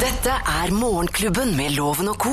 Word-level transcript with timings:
Dette 0.00 0.32
er 0.32 0.70
Morgenklubben 0.74 1.52
med 1.58 1.74
Loven 1.76 2.08
og 2.12 2.16
co. 2.22 2.30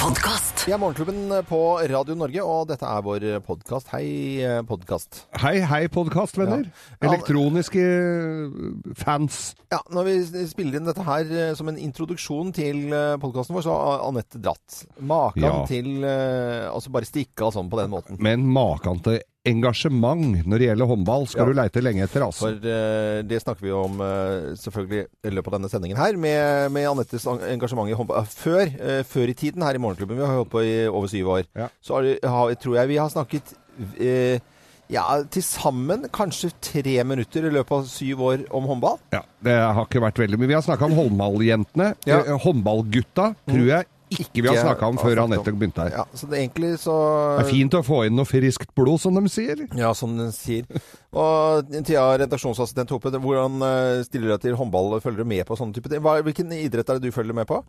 Podkast. 0.00 0.62
Vi 0.66 0.72
er 0.74 0.78
Morgenklubben 0.78 1.30
på 1.48 1.58
Radio 1.90 2.14
Norge, 2.18 2.42
og 2.44 2.68
dette 2.70 2.86
er 2.86 3.02
vår 3.06 3.24
podkast. 3.46 3.88
Hei, 3.94 4.38
podkast. 4.68 5.22
Hei, 5.42 5.56
hei, 5.66 5.82
podkastvenner. 5.92 6.66
Ja. 6.68 7.08
Elektroniske 7.08 7.82
eh, 7.82 8.58
fans. 9.00 9.54
Ja, 9.72 9.80
når 9.90 10.08
vi 10.10 10.16
spiller 10.50 10.78
inn 10.78 10.86
dette 10.88 11.06
her 11.06 11.32
eh, 11.32 11.52
som 11.58 11.70
en 11.72 11.80
introduksjon 11.80 12.52
til 12.56 12.84
podkasten 13.22 13.56
vår, 13.58 13.66
så 13.66 13.76
har 13.80 14.04
Anette 14.06 14.40
dratt. 14.42 14.82
Makan 15.00 15.46
Ja. 15.48 15.54
til 15.70 16.04
eh, 16.06 16.68
Altså 16.70 16.92
bare 16.94 17.08
stikke 17.08 17.48
av 17.48 17.56
sånn 17.56 17.70
på 17.72 17.80
den 17.80 17.90
måten. 17.96 18.20
Men 18.22 18.46
makan 18.46 19.02
til 19.06 19.22
engasjement 19.50 20.42
når 20.46 20.58
det 20.62 20.68
gjelder 20.70 20.90
håndball, 20.90 21.26
skal 21.30 21.46
Ja. 21.46 21.52
du 21.52 21.58
leite 21.60 21.82
lenge 21.84 22.02
etter, 22.06 22.24
altså. 22.26 22.48
For 22.48 22.66
uh, 22.66 23.22
det 23.26 23.40
snakker 23.42 23.66
vi 23.66 23.72
om 23.76 24.00
uh, 24.00 24.54
selvfølgelig 24.58 25.04
i 25.26 25.32
løpet 25.34 25.52
av 25.52 25.56
denne 25.58 25.70
sendingen 25.72 26.00
her, 26.00 26.16
med, 26.16 26.72
med 26.74 26.88
Anettes 26.90 27.26
engasjement 27.26 27.90
i 27.90 27.96
håndball. 27.98 28.26
Før, 28.30 28.66
uh, 28.80 29.02
før 29.06 29.32
i 29.32 29.36
tiden 29.38 29.62
her 29.66 29.78
i 29.78 29.82
Morgenklubben, 29.82 30.18
vi 30.18 30.26
har 30.26 30.36
holdt 30.40 30.52
på 30.52 30.64
i 30.66 30.74
over 30.90 31.08
syv 31.12 31.32
år, 31.38 31.46
Ja. 31.56 31.68
så 31.82 32.02
har, 32.22 32.54
tror 32.60 32.76
jeg 32.80 32.88
vi 32.94 33.00
har 33.00 33.08
snakket 33.12 33.56
ja, 34.92 35.02
til 35.34 35.42
sammen 35.42 36.06
kanskje 36.14 36.52
tre 36.62 36.94
minutter 37.04 37.48
i 37.48 37.50
løpet 37.54 37.74
av 37.74 37.88
syv 37.90 38.22
år 38.22 38.44
om 38.54 38.68
håndball. 38.70 39.00
Ja, 39.14 39.24
det 39.42 39.56
har 39.58 39.82
ikke 39.82 40.02
vært 40.04 40.20
veldig 40.22 40.38
mye. 40.38 40.50
Vi 40.52 40.56
har 40.58 40.62
snakka 40.66 40.86
om 40.86 40.94
håndballjentene. 40.94 41.88
Ja. 42.06 42.20
Mm. 42.22 42.38
Håndballgutta 42.44 43.32
tror 43.48 43.66
jeg 43.72 43.88
ikke 44.24 44.44
vi 44.44 44.50
har 44.50 44.60
snakka 44.62 44.88
om 44.92 45.00
før. 45.00 45.22
Anette 45.26 45.52
begynte 45.52 45.84
her. 45.84 45.92
Ja, 46.00 46.04
så 46.16 46.28
det, 46.30 46.40
egentlig 46.40 46.72
så 46.82 46.96
Det 47.38 47.46
er 47.46 47.50
fint 47.50 47.76
å 47.76 47.82
få 47.86 48.02
inn 48.06 48.16
noe 48.18 48.28
friskt 48.28 48.72
blod, 48.76 49.00
som 49.02 49.16
de 49.18 49.24
sier. 49.32 49.66
Ja, 49.78 49.92
som 49.96 50.16
de 50.18 50.30
sier. 50.34 50.66
Og 51.16 51.76
Thea, 51.86 52.06
redaksjonsassistent 52.24 52.92
Hope, 52.94 53.12
hvordan 53.12 53.60
eh, 53.66 54.02
stiller 54.06 54.30
du 54.30 54.34
deg 54.36 54.46
til 54.46 54.58
håndball? 54.60 54.98
Følger 55.04 55.24
du 55.24 55.32
med 55.36 55.46
på 55.48 55.58
sånne 55.58 55.76
type 55.76 55.92
ting? 55.92 56.02
Hvilken 56.02 56.56
idrett 56.56 56.88
er 56.88 57.00
det 57.00 57.08
du 57.10 57.14
følger 57.14 57.36
med 57.36 57.48
på? 57.48 57.62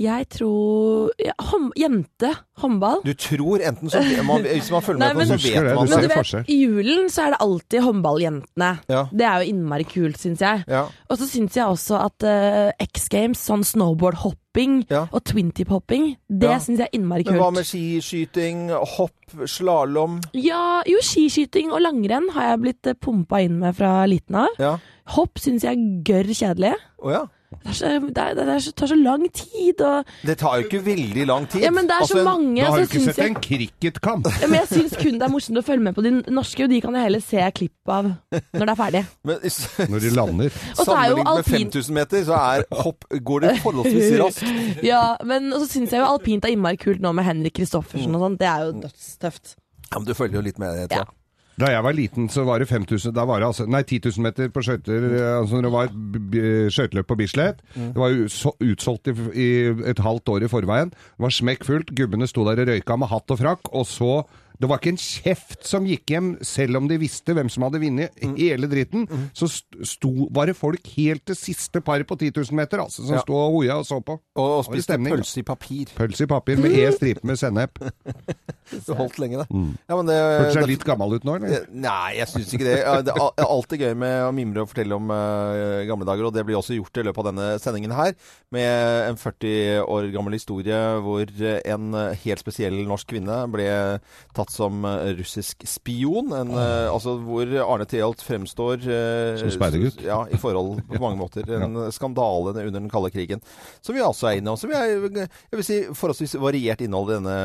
Jeg 0.00 0.26
tror 0.32 1.10
ja, 1.20 1.32
hånd, 1.38 1.72
Jente. 1.78 2.30
Håndball. 2.62 3.02
Du 3.04 3.12
tror 3.14 3.60
enten 3.62 3.90
så 3.92 4.00
man, 4.24 4.42
Hvis 4.42 4.70
man 4.72 4.82
følger 4.82 4.98
Nei, 4.98 5.08
med 5.12 5.14
på 5.14 5.18
men- 5.18 5.28
det, 5.28 5.40
så 5.40 5.48
vet 5.52 5.66
det, 5.68 5.74
man 5.76 5.88
Men 5.90 6.00
du 6.00 6.08
vet. 6.08 6.48
I 6.48 6.56
julen 6.64 7.10
så 7.12 7.22
er 7.26 7.30
det 7.34 7.40
alltid 7.44 7.80
håndballjentene. 7.86 8.70
Ja. 8.88 9.02
Det 9.12 9.26
er 9.28 9.42
jo 9.42 9.50
innmari 9.52 9.84
kult, 9.84 10.16
syns 10.18 10.40
jeg. 10.40 10.64
Ja. 10.68 10.84
Og 11.08 11.18
så 11.18 11.28
syns 11.28 11.56
jeg 11.56 11.64
også 11.66 12.00
at 12.04 12.26
uh, 12.26 12.70
X 12.82 13.08
Games, 13.12 13.38
sånn 13.38 13.62
snowboardhopping 13.64 14.84
Ja. 14.90 15.06
og 15.12 15.22
twintip-hopping, 15.24 16.16
det 16.28 16.50
Ja. 16.50 16.58
syns 16.58 16.78
jeg 16.78 16.88
er 16.92 16.98
innmari 16.98 17.24
kult. 17.24 17.36
Men 17.36 17.42
hva 17.42 17.52
med 17.52 17.64
skiskyting, 17.64 18.70
hopp, 18.96 19.14
slalåm? 19.46 20.20
Ja, 20.34 20.82
jo, 20.86 20.98
skiskyting 21.02 21.70
og 21.72 21.80
langrenn 21.80 22.30
har 22.34 22.50
jeg 22.56 22.60
blitt 22.60 22.86
uh, 22.86 22.94
pumpa 22.94 23.40
inn 23.44 23.58
med 23.60 23.76
fra 23.76 24.04
liten 24.06 24.34
av. 24.36 24.48
Ja. 24.58 24.78
Hopp 25.16 25.38
syns 25.38 25.62
jeg 25.64 25.76
er 25.76 26.02
gørr 26.02 26.32
kjedelig. 26.32 26.74
Oh, 26.98 27.10
ja. 27.10 27.26
Det, 27.62 27.68
er 27.70 27.76
så, 27.78 27.90
det, 28.08 28.22
er, 28.22 28.34
det 28.38 28.46
er 28.48 28.58
så, 28.64 28.72
tar 28.72 28.90
så 28.90 28.96
lang 28.98 29.24
tid, 29.32 29.80
og 29.84 30.04
Det 30.26 30.36
tar 30.40 30.56
jo 30.60 30.66
ikke 30.68 30.80
veldig 30.86 31.26
lang 31.28 31.46
tid. 31.52 31.62
Ja, 31.66 31.70
men 31.74 31.86
det 31.90 31.94
er 31.96 32.02
Altså, 32.02 32.18
så 32.18 32.24
mange, 32.26 32.62
Da 32.62 32.70
har 32.70 32.78
du 32.82 32.86
ikke 32.88 33.02
sett 33.04 33.20
jeg 33.22 33.30
en 33.30 33.38
cricketkamp. 33.46 34.26
ja, 34.40 34.48
men 34.50 34.58
jeg 34.60 34.68
syns 34.72 34.96
kun 34.98 35.18
det 35.20 35.26
er 35.28 35.32
morsomt 35.34 35.60
å 35.60 35.64
følge 35.66 35.84
med 35.86 35.94
på 35.98 36.04
de 36.06 36.12
norske, 36.32 36.64
og 36.64 36.70
de 36.72 36.80
kan 36.84 36.98
jeg 36.98 37.06
heller 37.08 37.24
se 37.24 37.46
klipp 37.60 37.92
av 37.96 38.10
når 38.32 38.64
det 38.64 38.68
er 38.74 38.80
ferdig. 38.82 39.04
Men 39.28 39.48
Når 39.92 40.04
de 40.06 40.10
lander. 40.16 40.50
Sammenlignet 40.50 40.86
sammenlignet 40.86 41.36
med 41.36 41.50
5000 41.52 41.94
meter, 42.00 42.24
så 42.28 42.38
er 42.40 42.66
hopp 42.82 43.04
går 43.30 43.40
det 43.46 43.54
forholdsvis 43.62 44.12
raskt. 44.22 44.84
Ja, 44.86 45.02
men 45.24 45.50
så 45.52 45.66
syns 45.68 45.92
jeg 45.94 46.00
jo 46.02 46.08
alpint 46.10 46.44
er 46.44 46.54
innmari 46.56 46.80
kult 46.80 47.00
nå 47.04 47.12
med 47.16 47.24
Henrik 47.28 47.54
Kristoffersen 47.60 48.14
og 48.16 48.26
sånn. 48.26 48.38
Det 48.40 48.48
er 48.48 48.66
jo 48.68 48.78
dødstøft. 48.84 49.56
Ja, 49.92 49.98
men 49.98 50.06
du 50.08 50.14
følger 50.16 50.40
jo 50.40 50.46
litt 50.48 50.58
med, 50.62 50.86
Ja. 50.90 51.04
Da 51.60 51.68
jeg 51.68 51.82
var 51.84 51.92
liten, 51.92 52.28
så 52.32 52.46
var 52.48 52.58
det 52.62 52.68
5000 52.70 53.12
Da 53.12 53.26
var 53.28 53.40
det 53.42 53.46
altså 53.50 53.66
Nei, 53.68 53.82
10 53.84 53.98
000 54.08 54.22
meter 54.24 54.48
på 54.48 54.62
skøyter. 54.64 55.04
eh, 55.12 55.38
Altså 55.42 55.60
det 55.62 55.72
var 55.74 55.90
skøyteløp 56.72 57.06
på 57.10 57.16
Bislett. 57.20 57.60
Det 57.76 57.96
var 58.00 58.14
utsolgt 58.16 59.08
i, 59.12 59.14
i 59.36 59.48
et 59.92 59.98
halvt 60.00 60.28
år 60.32 60.46
i 60.46 60.50
forveien. 60.52 60.90
Det 60.94 61.20
var 61.26 61.34
smekkfullt. 61.36 61.92
Gubbene 61.98 62.26
sto 62.30 62.44
der 62.48 62.62
og 62.64 62.68
røyka 62.72 62.96
med 62.98 63.08
hatt 63.12 63.30
og 63.36 63.38
frakk. 63.42 63.68
Og 63.76 63.84
så 63.86 64.22
Det 64.62 64.68
var 64.70 64.78
ikke 64.78 64.92
en 64.94 65.00
kjeft 65.02 65.66
som 65.66 65.86
gikk 65.90 66.12
hjem, 66.14 66.28
selv 66.46 66.78
om 66.78 66.86
de 66.86 66.96
visste 67.02 67.34
hvem 67.34 67.48
som 67.50 67.64
hadde 67.66 67.80
vunnet 67.82 68.20
hele 68.38 68.68
dritten. 68.70 69.08
Så 69.34 69.48
sto, 69.50 70.28
var 70.30 70.46
det 70.46 70.54
folk 70.58 70.86
helt 70.94 71.24
til 71.26 71.34
siste 71.38 71.82
par 71.82 72.04
på 72.06 72.14
10 72.20 72.30
000 72.36 72.54
meter, 72.60 72.78
altså, 72.84 73.02
som 73.02 73.16
Ja. 73.18 73.22
sto 73.26 73.34
og 73.34 73.56
hoia 73.58 73.80
og 73.80 73.86
så 73.88 73.98
på. 74.00 74.20
Og 74.38 74.52
og 74.60 74.64
spiste 74.68 74.94
pølse 75.02 75.40
i 75.42 75.44
papir. 75.46 75.90
Pølse 75.98 76.24
i 76.24 76.30
papir 76.30 76.62
med 76.62 76.72
E 76.78 76.86
stripe 76.94 77.26
med 77.26 77.40
sennep. 77.40 77.80
Du 78.86 78.92
holdt 78.96 79.18
lenge, 79.20 79.42
det. 79.42 79.48
Ja, 79.90 79.96
men 79.98 80.06
det 80.08 80.16
Hørtes 80.16 80.54
seg 80.56 80.68
litt 80.70 80.84
gammel 80.86 81.16
ut 81.18 81.26
nå, 81.26 81.34
eller? 81.40 81.56
Eh, 81.58 81.66
Nei, 81.82 82.14
jeg 82.20 82.30
syns 82.30 82.54
ikke 82.54 82.68
det. 82.68 82.76
Ja, 82.80 82.94
Det 83.04 83.12
er 83.18 83.48
alltid 83.50 83.82
gøy 83.84 83.94
med 83.98 84.14
å 84.28 84.30
mimre 84.36 84.62
og 84.64 84.70
fortelle 84.70 84.96
om 84.96 85.10
uh, 85.12 85.82
gamle 85.90 86.06
dager, 86.08 86.28
og 86.30 86.36
det 86.36 86.44
blir 86.48 86.56
også 86.60 86.78
gjort 86.78 87.02
i 87.02 87.04
løpet 87.08 87.20
av 87.24 87.28
denne 87.32 87.48
sendingen 87.62 87.92
her, 87.96 88.14
med 88.54 89.10
en 89.10 89.18
40 89.20 89.82
år 89.90 90.08
gammel 90.14 90.38
historie 90.38 90.78
hvor 91.02 91.26
en 91.42 91.94
eh, 91.98 92.16
helt 92.24 92.40
spesiell 92.42 92.78
norsk 92.88 93.10
kvinne 93.12 93.42
ble 93.52 93.66
tatt 94.36 94.51
som 94.52 94.84
eh, 94.88 95.12
russisk 95.18 95.64
spion. 95.68 96.32
En, 96.36 96.52
eh, 96.54 96.88
altså 96.92 97.16
hvor 97.24 97.48
Arne 97.64 97.86
Treholt 97.88 98.22
fremstår 98.24 98.84
eh, 98.84 99.40
Som 99.40 99.52
speidergutt. 99.54 100.02
Ja, 100.06 100.22
i 100.30 100.38
forhold 100.40 100.82
på 100.90 101.00
mange 101.02 101.18
måter. 101.24 101.48
En 101.58 101.78
skandale 101.94 102.54
under 102.54 102.68
den 102.80 102.90
kalde 102.92 103.12
krigen. 103.14 103.42
Som 103.82 103.96
vi 103.96 104.04
også 104.04 104.30
er 104.30 104.40
inne 104.40 104.54
i. 104.54 104.60
Som 104.60 104.72
vi 104.72 104.78
er, 104.78 104.94
jeg 105.24 105.60
vil 105.60 105.66
si, 105.66 105.80
forholdsvis 105.96 106.36
variert 106.42 106.84
innhold 106.84 107.12
i 107.12 107.18
denne 107.20 107.38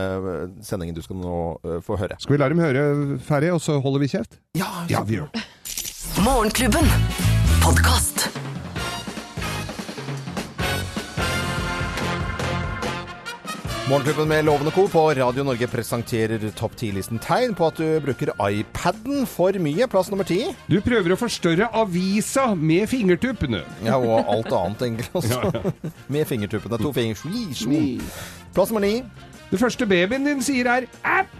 sendingen 0.66 0.98
du 0.98 1.04
skal 1.06 1.20
nå 1.22 1.38
uh, 1.64 1.78
få 1.86 1.98
høre. 2.00 2.18
Skal 2.22 2.38
vi 2.38 2.42
la 2.42 2.50
dem 2.52 2.62
høre 2.64 2.86
ferdig, 3.28 3.54
og 3.56 3.62
så 3.64 3.80
holder 3.84 4.04
vi 4.06 4.12
kjeft? 4.18 4.40
Ja, 4.58 4.70
Ja, 4.92 5.04
vi 5.08 5.20
gjør 5.20 5.32
det. 5.34 5.46
Morgenklubben. 6.26 6.88
Podkast. 7.62 8.37
Morgenklubben 13.90 14.28
med 14.28 14.46
Lovende 14.46 14.72
Co. 14.72 14.88
på 14.88 15.14
Radio 15.14 15.44
Norge 15.48 15.68
presenterer 15.72 16.42
topp 16.58 16.74
10-listen 16.76 17.22
tegn 17.24 17.54
på 17.56 17.70
at 17.70 17.78
du 17.80 17.86
bruker 18.04 18.34
iPaden 18.44 19.24
for 19.30 19.56
mye. 19.64 19.88
Plass 19.88 20.10
nummer 20.12 20.28
ti. 20.28 20.42
Du 20.68 20.82
prøver 20.84 21.14
å 21.16 21.18
forstørre 21.20 21.70
avisa 21.72 22.50
med 22.60 22.90
fingertuppene. 22.92 23.62
Ja, 23.88 23.96
og 23.96 24.28
alt 24.34 24.52
annet, 24.52 24.84
egentlig. 24.90 25.08
Også. 25.22 25.72
Med 26.12 26.28
fingertuppene. 26.28 26.82
To 26.84 26.92
fingre. 26.92 27.32
Plass 28.58 28.74
nummer 28.76 28.84
ni. 28.84 28.98
Det 29.54 29.62
første 29.62 29.88
babyen 29.88 30.28
din 30.28 30.44
sier 30.44 30.68
er 30.68 30.90
app, 31.08 31.32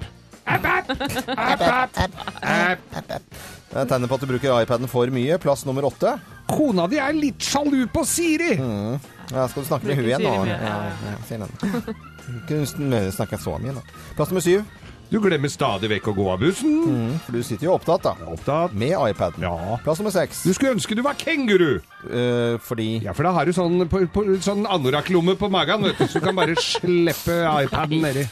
app, 0.48 0.70
app, 0.72 0.92
app, 1.36 1.68
app, 1.68 2.00
app. 2.48 3.40
Det 3.68 3.82
er 3.84 3.90
tegnet 3.92 4.08
på 4.08 4.16
at 4.16 4.24
du 4.24 4.30
bruker 4.32 4.62
iPaden 4.64 4.88
for 4.88 5.12
mye. 5.12 5.36
Plass 5.44 5.66
nummer 5.68 5.90
åtte. 5.92 6.16
Kona 6.48 6.88
di 6.88 7.02
er 7.04 7.12
litt 7.18 7.44
sjalu 7.44 7.82
på 7.92 8.08
Siri. 8.08 8.54
Ja, 8.56 9.50
skal 9.52 9.66
du 9.66 9.68
snakke 9.68 9.90
med 9.92 10.00
hun 10.00 10.08
igjen 10.14 10.24
nå? 10.24 10.38
Ja, 10.48 10.62
Ja, 10.64 11.42
ja. 11.42 12.14
Kunne 12.50 13.08
snakke 13.14 13.40
så 13.42 13.58
mye, 13.62 13.78
da. 13.78 14.04
Plass 14.18 14.32
nummer 14.34 14.44
syv. 14.46 14.66
Du 15.08 15.22
glemmer 15.24 15.48
stadig 15.48 15.88
vekk 15.88 16.10
å 16.12 16.14
gå 16.18 16.26
av 16.34 16.42
bussen. 16.42 17.14
For 17.24 17.38
du 17.38 17.44
sitter 17.46 17.70
jo 17.70 17.76
opptatt, 17.78 18.04
da. 18.04 18.28
Opptatt. 18.28 18.74
Med 18.76 18.92
iPaden. 18.92 19.46
Ja. 19.46 19.78
Plass 19.86 20.02
nummer 20.02 20.12
seks. 20.12 20.42
Du 20.44 20.52
skulle 20.56 20.74
ønske 20.76 20.98
du 21.00 21.04
var 21.06 21.16
kenguru. 21.20 21.80
Uh, 22.04 22.60
fordi 22.64 22.98
Ja, 23.06 23.16
for 23.16 23.28
da 23.28 23.32
har 23.38 23.48
du 23.48 23.56
sånn, 23.56 23.86
på, 23.88 24.04
på, 24.12 24.26
sånn 24.44 24.68
anorakklomme 24.68 25.38
på 25.40 25.52
magen, 25.54 25.88
vet 25.88 26.02
du, 26.02 26.10
så 26.12 26.20
du 26.20 26.28
kan 26.28 26.36
bare 26.38 26.58
slippe 26.60 27.40
iPaden 27.40 28.04
nedi. 28.04 28.28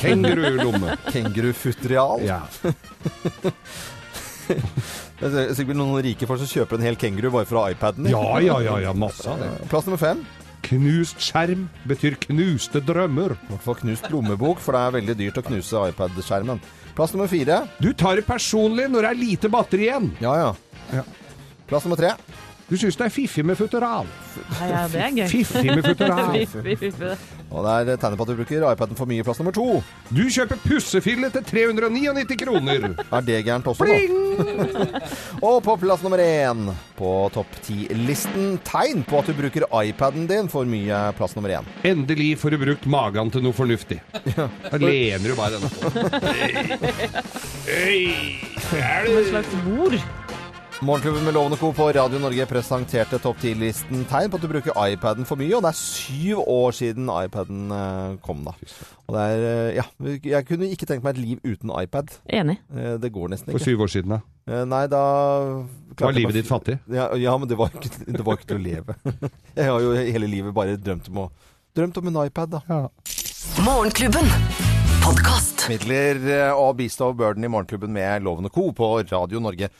Kengurulomme. 0.00 0.96
Kengurufutterial. 1.12 2.24
Ja. 2.24 2.44
Det 5.22 5.28
er 5.38 5.52
sikkert 5.54 5.78
noen 5.78 6.00
rike 6.02 6.26
folk 6.26 6.40
som 6.42 6.50
kjøper 6.50 6.80
en 6.80 6.84
hel 6.88 6.96
kenguru 6.98 7.28
bare 7.30 7.46
for 7.46 7.60
å 7.60 7.66
ha 7.66 7.74
iPaden. 7.76 8.08
ja, 8.10 8.22
ja, 8.42 8.56
ja, 8.64 8.78
ja, 8.88 8.94
masse 8.96 9.28
av 9.30 9.38
det. 9.38 9.52
Plass 9.70 9.86
nummer 9.86 10.00
fem. 10.00 10.24
Knust 10.62 11.18
skjerm 11.22 11.66
betyr 11.90 12.16
knuste 12.22 12.82
drømmer. 12.86 13.34
I 13.34 13.50
hvert 13.50 13.64
fall 13.64 13.80
knust 13.80 14.06
lommebok, 14.12 14.60
for 14.62 14.76
det 14.76 14.82
er 14.82 14.96
veldig 15.00 15.16
dyrt 15.18 15.40
å 15.40 15.44
knuse 15.48 15.82
iPad-skjermen. 15.90 16.62
Plass 16.96 17.14
nummer 17.16 17.30
fire. 17.30 17.62
Du 17.82 17.90
tar 17.96 18.20
det 18.20 18.26
personlig 18.28 18.86
når 18.92 19.06
det 19.06 19.10
er 19.10 19.20
lite 19.20 19.50
batteri 19.52 19.88
igjen. 19.88 20.12
Ja, 20.22 20.36
ja. 20.38 20.54
Ja. 20.92 21.04
Plass 21.70 21.86
nummer 21.88 21.98
tre. 21.98 22.14
Du 22.68 22.76
syns 22.80 22.96
det 22.96 23.08
er 23.08 23.12
fiffig 23.12 23.44
med 23.44 23.58
futteral. 23.58 24.08
Ja, 24.60 24.68
ja, 24.70 24.82
det 24.88 25.00
er 25.04 25.16
gøy. 25.18 25.28
Fiffig 25.32 25.74
med 25.74 25.84
futteral. 25.84 27.16
Og 27.52 27.66
det 27.66 27.94
er 27.94 28.00
tegnet 28.00 28.18
på 28.18 28.24
at 28.24 28.32
du 28.32 28.38
bruker 28.38 28.64
iPaden 28.72 28.98
for 28.98 29.10
mye. 29.10 29.24
Plass 29.26 29.40
nummer 29.42 29.54
to. 29.56 29.66
Du 30.08 30.22
kjøper 30.32 30.60
pussefille 30.64 31.28
til 31.34 31.44
399 31.50 32.38
kroner. 32.40 32.88
Er 33.12 33.26
det 33.26 33.42
gærent 33.46 33.68
også, 33.68 33.84
da? 33.86 33.98
Og 35.46 35.58
på 35.64 35.76
plass 35.82 36.04
nummer 36.04 36.22
én 36.22 36.70
på 36.96 37.10
topp 37.34 37.58
ti-listen 37.66 38.56
tegn 38.64 39.04
på 39.08 39.20
at 39.20 39.28
du 39.28 39.36
bruker 39.36 39.66
iPaden 39.82 40.26
din 40.30 40.48
for 40.52 40.68
mye. 40.68 41.02
Plass 41.18 41.36
nummer 41.36 41.52
én. 41.58 41.68
Endelig 41.88 42.32
får 42.40 42.56
du 42.56 42.62
brukt 42.64 42.88
magen 42.90 43.32
til 43.34 43.44
noe 43.44 43.56
fornuftig. 43.56 44.00
Ja. 44.32 44.48
Da 44.70 44.80
lener 44.80 45.28
du 45.28 45.36
bare 45.36 45.58
denne 45.58 45.70
på. 45.76 45.92
Hei, 47.68 48.40
er 48.80 49.06
Som 49.06 49.18
En 49.20 49.30
slags 49.30 49.56
bord. 49.66 50.21
Morgenklubben 50.82 51.24
med 51.24 51.34
Lovende 51.34 51.56
Co. 51.56 51.72
på 51.72 51.84
Radio 51.94 52.18
Norge 52.18 52.42
presenterte 52.50 53.18
topp 53.22 53.36
10-listen 53.38 54.00
tegn 54.10 54.32
på 54.32 54.38
at 54.38 54.42
du 54.42 54.48
bruker 54.50 54.74
iPaden 54.90 55.26
for 55.28 55.38
mye, 55.38 55.52
og 55.54 55.62
det 55.62 55.70
er 55.70 55.78
syv 55.78 56.40
år 56.50 56.74
siden 56.74 57.06
iPaden 57.06 57.70
eh, 57.76 58.16
kom, 58.24 58.40
da. 58.42 58.54
Og 59.06 59.14
det 59.14 59.26
er 59.28 59.44
eh, 59.52 59.76
Ja, 59.78 59.84
jeg 60.34 60.48
kunne 60.48 60.66
ikke 60.74 60.88
tenkt 60.90 61.06
meg 61.06 61.14
et 61.14 61.22
liv 61.22 61.44
uten 61.46 61.70
iPad. 61.78 62.10
Enig. 62.26 62.58
Eh, 62.74 62.96
Det 62.98 63.12
går 63.14 63.30
nesten 63.30 63.52
ikke. 63.52 63.60
For 63.60 63.68
syv 63.70 63.84
år 63.86 63.92
siden, 63.94 64.16
da. 64.16 64.58
Nei, 64.66 64.82
da 64.90 65.04
Var 66.02 66.18
livet 66.18 66.40
ditt 66.40 66.50
fattig? 66.50 66.80
Ja, 66.98 67.12
ja 67.14 67.36
men 67.38 67.46
det 67.46 67.60
var 67.62 67.70
ikke, 67.70 67.92
det 68.02 68.26
var 68.26 68.40
ikke 68.40 68.50
til 68.50 68.58
å 68.58 68.66
leve. 68.66 68.98
Jeg 69.60 69.70
har 69.70 69.86
jo 69.86 69.94
hele 70.02 70.34
livet 70.34 70.56
bare 70.58 70.74
drømt 70.82 71.12
om, 71.14 71.22
å, 71.28 71.30
drømt 71.78 72.02
om 72.02 72.10
en 72.10 72.22
iPad, 72.26 72.58
da. 72.58 72.64
Ja. 72.66 72.82
Morgenklubben. 73.62 74.26
Podkast. 75.02 75.68
Midler 75.70 76.18
og 76.58 76.74
bistå 76.78 77.12
Burden 77.14 77.46
i 77.46 77.50
Morgenklubben 77.50 77.94
med 77.94 78.26
Loven 78.26 78.50
og 78.50 78.54
Co. 78.54 78.72
på 78.74 78.96
Radio 79.06 79.38
Norge. 79.42 79.70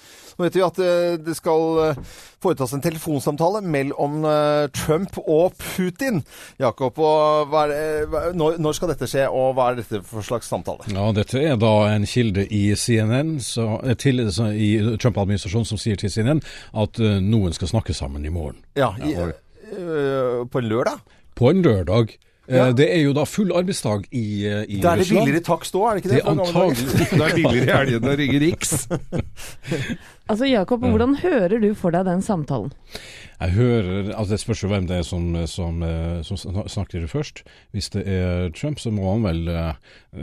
Nå 0.42 0.48
vet 0.48 0.56
vi 0.58 0.62
at 0.66 0.78
eh, 0.82 1.12
det 1.22 1.36
skal 1.38 1.76
eh, 1.84 1.98
foretas 2.42 2.72
en 2.74 2.80
telefonsamtale 2.82 3.60
mellom 3.62 4.24
eh, 4.26 4.64
Trump 4.74 5.14
og 5.22 5.54
Putin. 5.60 6.18
Jakob, 6.58 6.98
og 6.98 7.54
er, 7.62 8.34
når, 8.34 8.74
skal 8.74 8.90
dette 8.90 9.06
skje, 9.06 9.28
og 9.30 9.54
hva 9.54 9.68
er 9.70 9.78
dette 9.78 10.00
for 10.08 10.26
slags 10.26 10.50
samtale? 10.50 10.88
Ja, 10.90 11.04
dette 11.14 11.38
er 11.38 11.54
da 11.62 11.70
en 11.92 12.08
kilde 12.10 12.48
i 12.50 12.64
CNN, 12.74 13.36
så, 13.38 13.68
til, 14.02 14.24
så, 14.34 14.50
i 14.50 14.74
Trump-administrasjonen 14.98 15.70
som 15.70 15.78
sier 15.78 16.00
til 16.00 16.10
CNN 16.10 16.42
at 16.74 16.98
noen 17.22 17.54
skal 17.54 17.70
snakke 17.70 17.94
sammen 17.94 18.26
i 18.26 18.34
morgen. 18.34 18.58
Ja, 18.74 18.90
i, 18.98 19.14
eh, 19.14 20.42
på 20.42 20.58
en 20.58 20.70
lørdag? 20.74 21.06
På 21.38 21.54
en 21.54 21.62
lørdag. 21.62 22.16
Eh, 22.48 22.56
Ja. 22.56 22.72
Det 22.72 22.88
er 22.90 23.02
jo 23.04 23.12
da 23.14 23.22
full 23.24 23.52
arbeidsdag 23.54 24.08
i, 24.10 24.44
eh, 24.46 24.64
i 24.68 24.80
Da 24.82 24.92
er 24.92 24.96
det 24.96 25.04
Russland. 25.06 25.26
billigere 25.26 25.44
takst 25.46 25.74
òg, 25.78 25.84
er 25.90 25.94
det 25.94 26.02
ikke 26.02 26.10
Det 26.10 26.18
det? 26.18 26.24
er 26.24 26.30
antagelig 26.30 27.10
Det 27.10 27.22
er 27.22 27.36
billigere 27.36 27.68
i 27.68 27.76
helgene 27.78 28.10
enn 28.10 28.18
ringe 28.18 28.40
Riks. 28.40 28.88
Altså, 30.32 30.46
Jakob, 30.48 30.80
hvordan 30.80 31.16
hører 31.20 31.60
du 31.60 31.74
for 31.74 31.90
deg 31.92 32.06
den 32.06 32.22
samtalen? 32.22 32.72
Jeg 33.42 33.50
hører 33.56 34.12
altså 34.14 34.30
Det 34.30 34.40
spørs 34.40 34.62
jo 34.62 34.68
hvem 34.70 34.86
det 34.88 34.96
er 35.00 35.02
som, 35.06 35.26
som, 35.50 35.82
eh, 35.82 36.22
som 36.22 36.36
snakker 36.70 37.04
først. 37.10 37.42
Hvis 37.74 37.90
det 37.92 38.06
er 38.08 38.48
Trump, 38.56 38.78
så 38.80 38.90
må 38.94 39.10
han 39.12 39.22
vel 39.26 39.48
uh, 39.48 39.72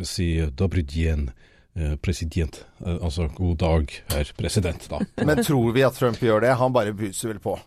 si 0.04 0.40
'Dobrydjen'. 0.42 1.30
eh, 1.78 1.96
president'. 2.02 2.64
Eh, 2.86 2.98
altså 3.04 3.28
'god 3.36 3.58
dag, 3.58 3.88
herr 4.12 4.32
president', 4.40 4.88
da. 4.90 5.00
Men 5.26 5.44
tror 5.44 5.72
vi 5.74 5.82
at 5.86 5.94
Trump 5.94 6.18
gjør 6.20 6.42
det? 6.42 6.56
Han 6.58 6.74
bare 6.74 6.94
buser 6.94 7.28
vel 7.30 7.40
på. 7.40 7.60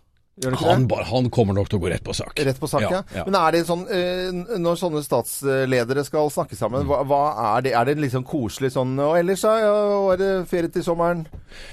Han 0.43 0.89
Han, 1.11 1.31
kommer 1.31 1.55
nok 1.55 1.69
til 1.71 1.79
å 1.79 1.83
gå 1.83 1.91
rett 1.93 2.05
på 2.05 2.15
sak. 2.15 2.33
Rett 2.39 2.59
på 2.61 2.69
sak, 2.71 2.83
ja. 2.91 3.03
Ja. 3.15 3.25
Men 3.27 3.37
er 3.39 3.53
det 3.53 3.65
sånn 3.69 3.85
eh, 3.91 4.59
Når 4.59 4.79
sånne 4.81 5.03
statsledere 5.05 6.05
skal 6.05 6.31
snakke 6.33 6.57
sammen, 6.59 6.87
hva, 6.89 7.03
hva 7.07 7.21
er 7.57 7.67
det? 7.67 7.73
Er 7.79 7.85
det 7.89 7.97
liksom 8.03 8.25
koselig 8.29 8.73
sånn 8.75 8.95
Og 9.03 9.17
ellers, 9.21 9.43
da? 9.47 9.55
Ja, 9.63 9.75
er 10.13 10.21
det 10.21 10.31
ferie 10.51 10.73
til 10.73 10.85
sommeren? 10.87 11.25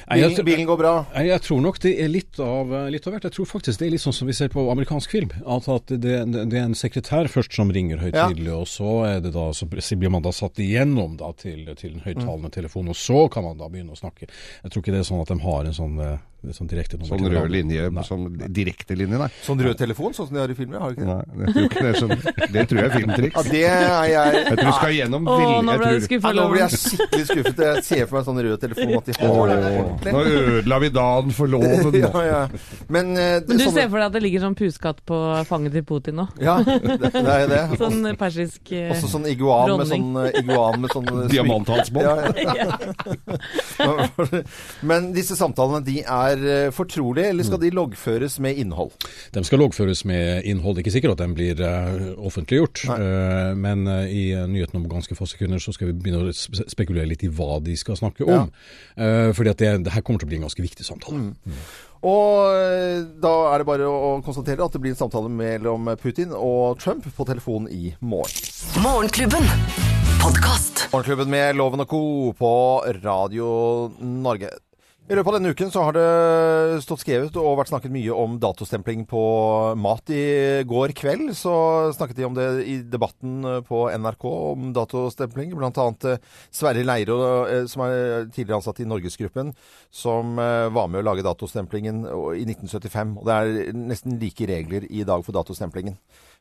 Bilen, 0.10 0.36
tror- 0.36 0.46
bilen 0.46 0.66
går 0.70 0.78
bra? 0.82 0.94
Jeg, 1.16 1.28
Jeg 1.34 1.42
tror 1.48 1.62
nok 1.62 1.80
det 1.84 1.94
er 2.04 2.10
litt 2.12 2.40
av, 2.44 2.74
litt 2.92 3.08
av 3.08 3.14
hvert. 3.16 3.28
Jeg 3.30 3.36
tror 3.38 3.46
faktisk 3.50 3.80
det 3.80 3.88
er 3.88 3.94
litt 3.96 4.04
sånn 4.04 4.16
som 4.16 4.28
vi 4.28 4.34
ser 4.38 4.50
på 4.54 4.66
amerikansk 4.72 5.12
film. 5.12 5.32
At, 5.46 5.68
at 5.72 5.88
det, 5.88 6.18
det 6.34 6.58
er 6.60 6.66
en 6.68 6.76
sekretær 6.78 7.30
først 7.32 7.56
som 7.56 7.72
ringer 7.72 8.02
høytidelig, 8.02 8.52
og 8.54 8.68
så 8.68 8.94
er 9.08 9.20
det 9.24 9.34
da, 9.36 9.50
så 9.56 9.66
blir 9.70 10.12
man 10.14 10.26
da 10.26 10.34
satt 10.36 10.60
igjennom 10.60 11.16
da 11.20 11.32
til, 11.40 11.64
til 11.80 11.96
en 11.98 12.04
høyttalende 12.06 12.52
telefon, 12.54 12.90
og 12.92 12.98
så 13.00 13.28
kan 13.32 13.46
man 13.48 13.58
da 13.60 13.70
begynne 13.72 13.96
å 13.96 14.00
snakke. 14.00 14.28
Jeg 14.64 14.72
tror 14.74 14.84
ikke 14.84 14.96
det 14.96 15.04
er 15.04 15.10
sånn 15.10 15.24
at 15.24 15.32
de 15.32 15.40
har 15.44 15.70
en 15.70 15.78
sånn, 15.80 15.96
eh, 16.04 16.18
sånn 16.56 16.70
direkte 16.72 16.96
nummer 16.98 17.10
Sånn 17.20 17.26
rød 17.34 17.52
linje, 17.52 17.90
Nei. 17.92 18.04
sånn 18.08 18.24
direktelinje, 18.56 19.18
nei. 19.20 19.28
Sånn 19.44 19.60
rød 19.60 19.76
telefon, 19.78 20.14
sånn 20.16 20.28
som 20.30 20.36
de 20.38 20.40
har 20.42 20.50
i 20.50 20.56
filmer? 20.56 20.80
Har 20.80 20.94
de 20.94 20.96
ikke 20.96 21.08
det? 21.10 21.18
nei. 21.20 21.46
Jeg 21.46 21.54
tror 21.54 21.66
ikke 21.68 21.84
det 21.84 21.94
sånn. 22.00 22.10
Det 22.54 22.64
tror 22.70 22.80
jeg 22.80 22.86
er 22.86 22.90
Ja, 22.90 22.98
filmtriks. 23.00 23.50
det 23.50 23.64
er 23.68 24.06
jeg 24.10 24.34
Jeg 24.40 24.46
tror 24.48 24.66
du 24.70 24.72
skal 24.80 24.94
gjennom 24.96 25.28
Å, 25.28 25.36
veldig 25.40 25.66
nå 25.68 25.76
ble 25.82 25.90
du 25.92 26.06
skuffa, 26.08 26.32
Nå 26.40 26.46
blir 26.54 26.62
jeg 26.64 26.72
skikkelig 26.80 27.26
skuffet. 27.30 27.60
Jeg 27.60 27.84
ser 27.90 28.06
for 28.08 28.16
meg 28.20 28.26
sånn 28.30 28.40
rød 28.46 28.60
telefon 28.64 28.96
at 28.98 29.06
de 29.06 29.14
har 29.20 29.48
det 29.50 30.14
Nå 30.16 30.24
ødela 30.30 30.80
vi 30.80 30.90
dagen 30.90 31.32
for 31.36 31.48
loven. 31.48 31.94
Ja, 32.00 32.22
ja. 32.24 32.42
Men, 32.88 33.12
eh, 33.18 33.40
det, 33.40 33.48
Men 33.50 33.58
du 33.58 33.64
sånne- 33.66 33.74
ser 33.74 33.90
for 33.90 33.98
deg 34.00 34.06
at 34.08 34.14
det 34.16 34.22
ligger 34.24 34.40
sånn 34.48 34.56
puskatt 34.56 35.04
på 35.06 35.18
fanget 35.50 35.74
til 35.76 35.84
Putin 35.84 36.16
nå? 36.22 36.28
Ja, 36.40 36.58
det, 36.64 37.00
det 37.12 37.36
er 37.36 37.48
det. 37.52 37.62
Sånn 37.84 38.00
persisk 38.20 38.72
eh, 38.72 38.92
Også 38.96 39.10
sånn 39.12 39.28
iguan 39.28 39.76
med 39.78 39.88
sånn, 39.92 40.10
eh, 40.24 40.40
iguan 40.42 40.80
med 40.82 40.92
sånn 40.96 41.08
Diamanthalsbånd. 41.30 42.04
Ja, 42.38 42.54
ja. 42.56 42.80
Men 44.90 45.12
disse 45.16 45.36
samtalene, 45.40 45.82
de 45.86 46.00
er 46.04 46.29
eh, 46.38 46.70
fortrolige, 46.76 47.32
eller 47.34 47.48
skal 47.48 47.62
de 47.62 47.72
loggføres 47.74 48.40
med 48.44 48.60
innhold? 48.62 48.94
De 49.34 49.44
skal 49.48 49.62
loggføres 49.64 50.06
med 50.06 50.46
innhold. 50.46 50.76
Det 50.78 50.84
er 50.84 50.88
Ikke 50.88 50.96
sikkert 50.98 51.16
at 51.18 51.24
de 51.24 51.36
blir 51.38 51.64
eh, 51.66 52.14
offentliggjort, 52.18 52.86
Nei. 52.92 53.00
men 53.58 53.88
eh, 53.88 54.14
i 54.14 54.24
uh, 54.38 54.46
nyheten 54.50 54.80
om 54.80 54.88
ganske 54.90 55.16
få 55.18 55.28
sekunder 55.30 55.60
så 55.64 55.74
skal 55.76 55.92
vi 55.92 55.98
begynne 55.98 56.30
å 56.30 56.34
spekulere 56.34 57.10
litt 57.10 57.26
i 57.26 57.32
hva 57.34 57.60
de 57.64 57.76
skal 57.80 57.98
snakke 58.00 58.28
om. 58.28 58.50
Ja. 59.00 59.34
fordi 59.36 59.50
at 59.52 59.60
det, 59.62 59.70
det 59.86 59.94
her 59.94 60.04
kommer 60.06 60.20
til 60.20 60.28
å 60.28 60.32
bli 60.32 60.40
en 60.40 60.48
ganske 60.48 60.64
viktig 60.64 60.86
samtale. 60.86 61.32
Og 62.00 62.56
eh, 62.56 63.02
da 63.20 63.34
er 63.52 63.60
det 63.60 63.68
bare 63.68 63.88
å 63.88 64.12
konstatere 64.24 64.64
at 64.64 64.76
det 64.76 64.82
blir 64.84 64.96
en 64.96 65.02
samtale 65.02 65.32
mellom 65.32 65.92
Putin 66.00 66.32
og 66.36 66.80
Trump 66.80 67.04
på 67.04 67.28
telefon 67.28 67.68
i 67.72 67.94
morgen. 68.00 68.48
Morgenklubben. 68.80 69.44
Podcast. 70.24 70.88
Morgenklubben 70.94 71.32
med 71.32 71.60
Loven 71.60 71.84
og 71.84 71.92
Co. 71.92 72.02
på 72.40 72.54
Radio 73.04 73.52
Norge. 74.00 74.56
I 75.10 75.16
løpet 75.18 75.32
av 75.32 75.36
denne 75.40 75.50
uken 75.58 75.72
så 75.74 75.84
har 75.88 75.96
det 75.98 76.82
stått 76.86 77.02
skrevet 77.02 77.38
og 77.42 77.56
vært 77.58 77.72
snakket 77.72 77.90
mye 77.90 78.14
om 78.14 78.36
datostempling 78.38 79.08
på 79.10 79.22
mat. 79.82 80.12
I 80.14 80.62
går 80.70 80.94
kveld 80.94 81.32
så 81.34 81.54
snakket 81.98 82.20
de 82.20 82.28
om 82.28 82.36
det 82.38 82.46
i 82.70 82.76
debatten 82.86 83.42
på 83.66 83.80
NRK 83.90 84.28
om 84.30 84.68
datostempling. 84.78 85.56
Blant 85.58 85.82
annet 85.82 86.06
eh, 86.12 86.22
Sverre 86.54 86.86
Leiro, 86.86 87.18
eh, 87.50 87.66
som 87.66 87.88
er 87.88 88.30
tidligere 88.30 88.60
ansatt 88.60 88.84
i 88.84 88.86
Norgesgruppen, 88.86 89.50
som 89.90 90.38
eh, 90.38 90.70
var 90.78 90.94
med 90.94 91.02
å 91.02 91.08
lage 91.10 91.26
datostemplingen 91.26 92.06
i 92.38 92.46
1975. 92.46 93.18
Og 93.18 93.26
det 93.26 93.40
er 93.40 93.82
nesten 93.82 94.22
like 94.22 94.46
regler 94.54 94.86
i 94.94 95.02
dag 95.10 95.26
for 95.26 95.34
datostemplingen. 95.34 95.98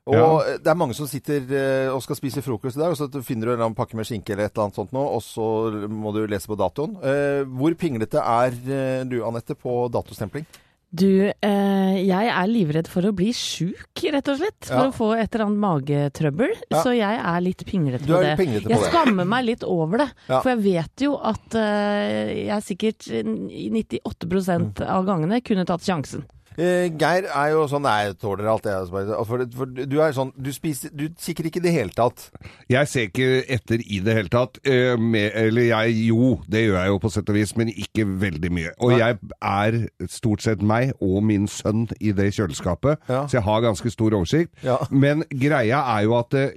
Og 0.09 0.17
Ja. 0.17 0.57
det 0.59 0.71
er 0.73 0.79
mange 0.81 0.95
som 0.97 1.07
sitter 1.11 1.43
eh, 1.53 1.89
og 1.93 2.01
skal 2.03 2.17
spise 2.17 2.41
frokost 2.45 2.79
i 2.79 2.81
dag, 2.81 2.95
og 2.95 2.97
så 2.97 3.09
finner 3.23 3.53
du 3.53 3.63
en 3.63 3.75
pakke 3.77 3.95
med 3.99 4.07
skinke 4.09 4.33
eller 4.33 4.49
et 4.49 4.55
eller 4.57 4.69
annet 4.69 4.79
sånt 4.81 4.93
nå, 4.97 5.03
og 5.05 5.21
så 5.23 5.89
må 5.93 6.15
du 6.17 6.23
lese 6.27 6.49
på 6.49 6.57
datoen. 6.57 6.97
Eh, 7.05 7.43
hvor 7.45 7.75
pinglete 7.77 8.23
er 8.23 8.57
eh, 8.57 9.05
du, 9.05 9.21
Anette, 9.29 9.55
på 9.59 9.85
datostempling? 9.93 10.47
Du, 10.89 11.05
eh, 11.29 11.97
jeg 12.01 12.29
er 12.33 12.47
livredd 12.49 12.87
for 12.89 13.05
å 13.05 13.11
bli 13.13 13.27
sjuk, 13.37 14.01
rett 14.09 14.29
og 14.33 14.39
slett. 14.41 14.71
For 14.71 14.87
Ja. 14.87 14.89
å 14.89 14.95
få 14.97 15.09
et 15.21 15.35
eller 15.37 15.45
annet 15.45 15.61
magetrøbbel. 15.61 16.55
Ja. 16.73 16.81
Så 16.83 16.95
jeg 16.97 17.19
er 17.21 17.41
litt 17.45 17.61
pinglete 17.69 18.07
Du 18.09 18.15
på 18.15 18.23
er 18.23 18.31
det. 18.31 18.39
pinglete 18.41 18.65
på 18.65 18.73
jeg 18.73 18.81
det. 18.81 18.89
skammer 18.89 19.27
meg 19.29 19.45
litt 19.45 19.65
over 19.69 19.99
det. 19.99 20.09
Ja. 20.31 20.41
For 20.41 20.55
jeg 20.55 20.63
vet 20.65 21.05
jo 21.05 21.19
at 21.21 21.55
eh, 21.61 22.47
jeg 22.49 22.65
sikkert 22.71 23.05
i 23.13 23.69
98% 23.69 24.81
av 24.89 25.05
gangene 25.05 25.43
kunne 25.45 25.67
tatt 25.69 25.85
sjansen. 25.85 26.25
Eh, 26.59 26.89
Geir 26.99 27.29
er 27.31 27.53
jo 27.53 27.61
sånn 27.71 27.85
Nei, 27.87 28.09
jeg 28.09 28.17
tåler 28.19 28.49
alt, 28.51 28.65
jeg. 28.67 28.75
Altså, 28.75 29.25
For, 29.29 29.45
for 29.55 29.67
du 29.71 29.95
er 30.03 30.13
sånn 30.17 30.33
Du 30.35 30.49
spiser 30.53 30.91
Du 30.91 31.05
kikker 31.15 31.47
ikke 31.47 31.61
i 31.63 31.65
det 31.69 31.73
hele 31.77 31.95
tatt. 31.95 32.25
Jeg 32.69 32.91
ser 32.91 33.07
ikke 33.07 33.29
etter 33.55 33.79
i 33.87 34.01
det 34.03 34.17
hele 34.17 34.29
tatt. 34.33 34.59
eh, 34.67 34.97
med, 34.99 35.31
eller 35.39 35.69
jeg 35.69 35.95
Jo, 36.09 36.41
det 36.51 36.65
gjør 36.67 36.81
jeg 36.81 36.89
jo 36.93 36.99
på 37.05 37.13
sett 37.15 37.31
og 37.31 37.39
vis, 37.39 37.55
men 37.57 37.71
ikke 37.71 38.05
veldig 38.25 38.51
mye. 38.51 38.73
Og 38.83 38.91
Nei. 38.91 38.99
jeg 38.99 39.19
er 39.41 40.09
stort 40.11 40.43
sett 40.43 40.61
meg 40.63 40.93
og 41.01 41.23
min 41.23 41.47
sønn 41.47 41.87
i 42.01 42.11
det 42.13 42.33
kjøleskapet, 42.35 42.99
Ja. 43.09 43.23
så 43.27 43.39
jeg 43.39 43.47
har 43.47 43.61
ganske 43.63 43.91
stor 43.95 44.11
oversikt. 44.19 44.51
Ja. 44.67 44.79
Men 44.91 45.23
greia 45.31 45.79
er 45.97 46.03
jo 46.09 46.17
at 46.19 46.35
eh, 46.35 46.51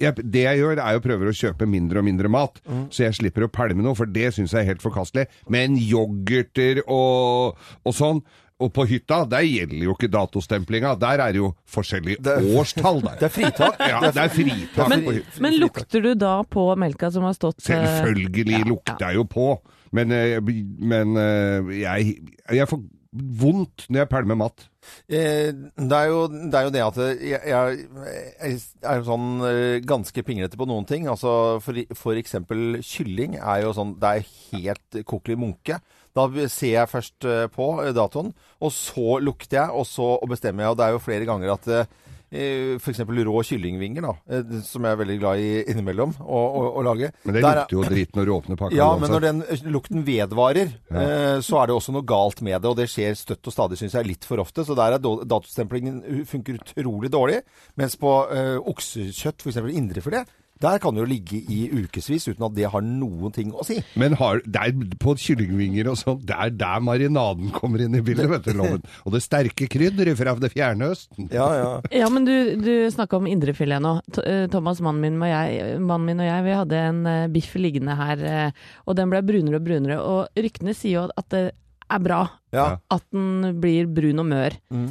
jeg, 0.00 0.14
det 0.32 0.44
jeg 0.46 0.58
gjør, 0.60 0.78
er 0.84 0.92
jo 0.96 1.00
prøver 1.04 1.28
å 1.28 1.36
kjøpe 1.36 1.66
mindre 1.68 1.98
og 2.00 2.04
mindre 2.06 2.28
mat, 2.32 2.60
Mm. 2.68 2.86
så 2.92 3.04
jeg 3.08 3.14
slipper 3.18 3.44
å 3.44 3.50
pælme 3.52 3.82
noe, 3.84 3.94
for 3.96 4.04
det 4.08 4.30
syns 4.36 4.52
jeg 4.52 4.62
er 4.64 4.70
helt 4.74 4.82
forkastelig. 4.84 5.26
Men 5.48 5.76
yoghurter 5.76 6.80
og, 6.88 7.56
og 7.84 7.94
sånn 7.96 8.22
og 8.60 8.72
på 8.76 8.84
hytta, 8.90 9.22
der 9.30 9.44
gjelder 9.46 9.86
jo 9.88 9.94
ikke 9.96 10.10
datostemplinga. 10.12 10.94
Der 11.00 11.22
er 11.24 11.38
jo 11.40 11.50
forskjellige 11.70 12.20
Det 12.22 12.36
er- 12.36 12.48
årstall 12.60 13.00
der. 13.06 13.16
Det 13.20 13.28
er 13.30 13.34
fritak. 13.34 13.80
Ja, 13.80 14.00
det 14.10 14.22
er 14.24 14.28
fritak. 14.34 14.88
Men, 14.92 15.04
på 15.06 15.16
hytta. 15.18 15.40
men 15.46 15.58
lukter 15.62 16.04
du 16.04 16.14
da 16.14 16.34
på 16.44 16.68
melka 16.76 17.10
som 17.10 17.24
har 17.28 17.36
stått 17.38 17.60
eh, 17.70 17.80
Selvfølgelig 17.80 18.58
ja, 18.58 18.64
lukter 18.68 19.04
jeg 19.08 19.16
jo 19.20 19.24
på, 19.24 19.48
men, 19.96 20.12
eh, 20.12 20.38
men 20.92 21.16
eh, 21.16 21.70
jeg, 21.82 22.16
jeg 22.60 22.68
får 22.70 22.82
vondt 23.10 23.88
når 23.90 24.04
jeg 24.04 24.08
pælmer 24.12 24.36
mat. 24.38 24.66
Eh, 25.10 25.50
det, 25.50 25.96
er 25.96 26.06
jo, 26.12 26.20
det 26.30 26.54
er 26.60 26.66
jo 26.68 26.74
det 26.76 26.82
at 26.84 26.98
jeg, 27.02 27.40
jeg, 27.50 27.80
jeg 28.38 28.60
er 28.86 29.00
jo 29.00 29.06
sånn 29.08 29.26
ganske 29.88 30.22
pinglete 30.26 30.60
på 30.60 30.68
noen 30.70 30.86
ting. 30.86 31.08
Altså 31.10 31.32
for, 31.64 31.80
for 31.98 32.20
eksempel 32.20 32.78
kylling 32.86 33.34
er 33.40 33.64
jo 33.64 33.72
sånn 33.76 33.96
Det 34.00 34.12
er 34.20 34.28
helt 34.52 35.00
kokelig 35.10 35.40
munke. 35.42 35.80
Da 36.16 36.26
ser 36.50 36.72
jeg 36.74 36.90
først 36.90 37.24
eh, 37.28 37.46
på 37.54 37.70
eh, 37.84 37.92
datoen, 37.96 38.32
og 38.60 38.72
så 38.74 39.18
lukter 39.22 39.60
jeg, 39.62 39.70
og 39.70 39.86
så 39.86 40.16
bestemmer 40.30 40.64
jeg. 40.66 40.72
Og 40.74 40.78
det 40.80 40.86
er 40.88 40.96
jo 40.96 41.02
flere 41.04 41.28
ganger 41.28 41.52
at 41.54 41.68
eh, 41.76 41.98
F.eks. 42.30 43.00
rå 43.26 43.40
kyllingvinger, 43.42 44.04
da, 44.06 44.40
som 44.62 44.84
jeg 44.86 44.94
er 44.94 44.98
veldig 45.00 45.16
glad 45.18 45.40
i 45.42 45.48
innimellom 45.72 46.12
å, 46.22 46.38
å, 46.60 46.60
å 46.78 46.84
lage. 46.86 47.08
Men 47.26 47.34
det 47.34 47.40
er- 47.42 47.58
lukter 47.58 47.74
jo 47.74 47.82
dritt 47.90 48.14
når 48.14 48.28
du 48.28 48.32
åpner 48.36 48.60
pakka. 48.60 48.76
ja, 48.78 48.86
men 49.02 49.10
når 49.10 49.24
den 49.24 49.40
lukten 49.74 50.04
vedvarer, 50.06 50.70
ja. 50.94 51.40
så 51.42 51.58
er 51.58 51.66
det 51.72 51.74
også 51.74 51.94
noe 51.96 52.06
galt 52.06 52.38
med 52.46 52.54
det. 52.62 52.70
Og 52.70 52.78
det 52.78 52.86
skjer 52.92 53.18
støtt 53.18 53.50
og 53.50 53.56
stadig, 53.56 53.80
syns 53.82 53.98
jeg, 53.98 54.06
litt 54.12 54.28
for 54.30 54.38
ofte. 54.44 54.62
Så 54.62 54.76
der 54.78 54.94
er 54.94 55.02
datostemplingen 55.02 56.22
funker 56.30 56.60
utrolig 56.62 57.10
dårlig. 57.10 57.40
Mens 57.82 57.98
på 57.98 58.14
ø, 58.30 58.44
oksekjøtt, 58.76 59.42
f.eks. 59.42 59.58
indrefilet, 59.74 60.30
Der 60.60 60.80
kan 60.82 60.96
det 60.96 61.02
jo 61.02 61.08
ligge 61.08 61.40
i 61.40 61.60
ukevis 61.72 62.28
uten 62.28 62.44
at 62.46 62.56
det 62.56 62.68
har 62.72 62.84
noen 62.84 63.32
ting 63.34 63.52
å 63.54 63.64
si. 63.66 63.78
Men 64.00 64.16
har, 64.20 64.42
der, 64.44 64.74
på 65.00 65.14
kyllingvinger 65.20 65.88
og 65.92 65.98
sånn, 66.00 66.20
det 66.28 66.36
er 66.36 66.52
der 66.60 66.82
marinaden 66.84 67.52
kommer 67.56 67.84
inn 67.84 67.96
i 67.96 68.02
bildet, 68.04 68.28
vet 68.30 68.48
du, 68.48 68.52
Loven. 68.58 68.84
Og 69.06 69.14
det 69.14 69.22
sterke 69.24 69.68
krydder 69.70 70.12
fra 70.18 70.36
det 70.40 70.52
fjerne 70.52 70.90
østen. 70.94 71.30
Ja, 71.32 71.48
ja. 71.56 71.70
Ja, 72.02 72.10
men 72.12 72.28
du, 72.28 72.34
du 72.60 72.72
snakka 72.92 73.20
om 73.20 73.28
indrefilet 73.30 73.82
nå. 73.82 73.96
Eh, 74.24 74.44
Thomas, 74.52 74.82
mannen 74.84 75.04
min, 75.06 75.20
og 75.22 75.32
jeg, 75.32 75.78
mannen 75.80 76.10
min 76.10 76.22
og 76.22 76.28
jeg, 76.28 76.46
vi 76.46 76.58
hadde 76.60 76.84
en 76.90 77.02
eh, 77.08 77.28
biff 77.32 77.54
liggende 77.60 77.96
her, 77.96 78.24
eh, 78.28 78.66
og 78.86 78.98
den 79.00 79.12
ble 79.12 79.22
brunere 79.26 79.60
og 79.60 79.66
brunere. 79.66 80.00
Og 80.04 80.44
ryktene 80.44 80.76
sier 80.76 81.00
jo 81.00 81.06
at 81.08 81.32
det 81.32 81.44
er 81.90 82.02
bra 82.02 82.24
ja. 82.54 82.74
at 82.92 83.06
den 83.14 83.56
blir 83.62 83.88
brun 83.90 84.22
og 84.22 84.28
mør. 84.30 84.56
Mm. 84.70 84.90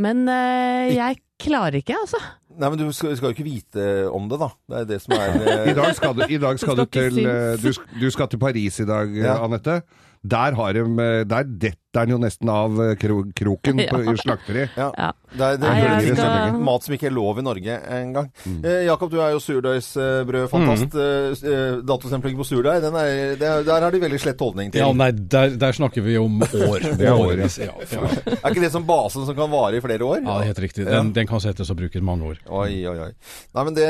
Men 0.00 0.24
eh, 0.30 0.94
jeg 0.96 1.20
klarer 1.40 1.78
ikke, 1.78 1.96
altså. 2.00 2.18
Nei, 2.54 2.70
men 2.70 2.78
du 2.80 2.88
skal, 2.94 3.14
skal 3.18 3.30
jo 3.30 3.34
ikke 3.36 3.46
vite 3.46 3.84
om 4.14 4.26
det, 4.30 4.38
da. 4.40 4.48
Det 4.70 4.80
er 4.80 4.88
det 4.90 4.98
som 5.02 5.14
er 5.16 5.36
eh, 5.44 5.70
I 5.72 5.76
dag 5.76 5.94
skal 5.98 6.16
du, 6.18 6.24
i 6.26 6.40
dag 6.42 6.58
skal 6.62 6.78
du 6.78 6.84
skal 6.86 7.10
du 7.10 7.18
til 7.18 7.30
eh, 7.30 7.54
du, 7.62 7.70
du 8.02 8.08
skal 8.14 8.30
til 8.32 8.42
Paris 8.42 8.80
i 8.82 8.88
dag, 8.90 9.14
Ja. 9.18 9.38
Anette. 9.44 9.80
Der, 10.24 10.54
har 10.56 10.72
de, 10.72 10.84
eh, 11.04 11.22
der 11.28 11.44
detter 11.44 11.80
den 11.94 12.14
jo 12.14 12.18
nesten 12.22 12.50
av 12.52 12.78
eh, 12.84 12.94
kro, 13.00 13.22
kroken 13.36 13.82
på, 13.90 14.00
i 14.04 14.16
slakteri. 14.20 14.66
Ja. 14.76 14.90
Ja. 14.98 15.12
Det 15.34 15.42
er, 15.42 15.56
det 15.58 15.66
er 15.70 15.78
jeg 16.04 16.16
skal- 16.16 16.58
mat 16.62 16.84
som 16.86 16.94
ikke 16.94 17.08
er 17.10 17.14
lov 17.16 17.38
i 17.40 17.42
Norge 17.46 17.78
engang. 17.96 18.28
Mm. 18.46 18.60
Eh, 18.64 18.82
Jakob, 18.86 19.10
du 19.10 19.18
er 19.22 19.32
jo 19.34 19.40
surdøysbrødfantast. 19.42 20.94
Fantast. 20.94 21.44
Eh, 21.44 21.50
eh, 21.50 21.78
datostempling 21.86 22.36
på 22.38 22.46
surdeig, 22.46 22.84
er, 22.84 22.98
er- 23.42 23.64
der 23.66 23.80
har 23.86 23.90
de 23.94 24.00
veldig 24.02 24.20
slett 24.22 24.40
holdning 24.42 24.70
til. 24.74 24.82
Ja, 24.84 24.92
nei, 24.94 25.10
der, 25.12 25.56
der 25.60 25.72
snakker 25.76 26.04
vi 26.06 26.16
om 26.20 26.40
år. 26.42 26.86
Det 26.98 27.08
er 27.08 27.18
år, 27.18 27.42
ja. 27.42 27.74
Ja. 27.90 28.04
Er 28.38 28.52
ikke 28.52 28.62
det 28.62 28.70
som 28.72 28.84
basen 28.86 29.26
som 29.26 29.34
kan 29.36 29.50
vare 29.52 29.78
i 29.78 29.82
flere 29.84 30.06
år? 30.06 30.20
ja, 30.22 30.36
det 30.38 30.44
er 30.44 30.50
helt 30.52 30.62
riktig. 30.64 30.86
Den, 30.86 31.10
den 31.16 31.26
kan 31.30 31.42
settes 31.42 31.70
og 31.72 31.78
brukes 31.80 32.02
mange 32.04 32.30
år. 32.30 32.38
Oi, 32.46 32.84
oi, 32.86 32.94
oi. 33.08 33.10
Nei, 33.54 33.64
men 33.66 33.74
det, 33.76 33.88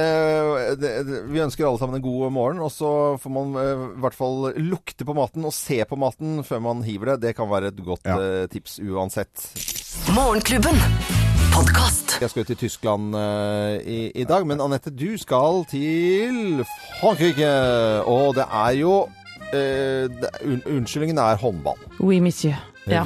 det, 0.81 0.93
det 1.09 1.21
Vi 1.35 1.43
ønsker 1.45 1.67
alle 1.69 1.81
sammen 1.81 1.99
en 2.01 2.05
god 2.05 2.33
morgen, 2.35 2.63
og 2.65 2.73
så 2.73 2.91
får 3.21 3.35
man 3.37 3.55
eh, 3.61 3.85
i 3.99 4.03
hvert 4.05 4.17
fall 4.19 4.49
lukte 4.65 5.07
på 5.07 5.17
maten 5.17 5.45
og 5.49 5.55
se 5.55 5.83
på 5.89 5.99
maten 6.01 6.41
før 6.47 6.63
man 6.65 6.83
hiver 6.87 7.13
det. 7.15 7.21
Det 7.29 7.35
kan 7.39 7.51
være 7.53 7.71
et 7.73 7.85
godt 7.85 7.94
Ja. 8.05 8.17
eh, 8.21 8.49
tips 8.53 8.81
uansett. 8.83 9.49
Morgenklubben. 10.15 10.75
Podcast. 11.55 12.19
Jeg 12.21 12.31
skal 12.31 12.45
til 12.45 12.57
Tyskland 12.57 13.15
uh, 13.15 13.79
i, 13.87 14.11
i 14.11 14.25
dag, 14.25 14.47
men 14.47 14.61
Anette, 14.61 14.91
du 14.91 15.15
skal 15.19 15.63
til 15.71 16.65
Frankrike. 17.01 17.51
Og 18.11 18.35
det 18.35 18.47
er 18.51 18.71
jo 18.81 18.95
uh, 19.07 19.55
det, 19.55 20.31
un, 20.43 20.63
Unnskyldningen 20.67 21.19
er 21.19 21.37
håndball. 21.37 21.79
Oui, 22.01 22.19
monsieur. 22.19 22.59
Ja. 22.91 23.05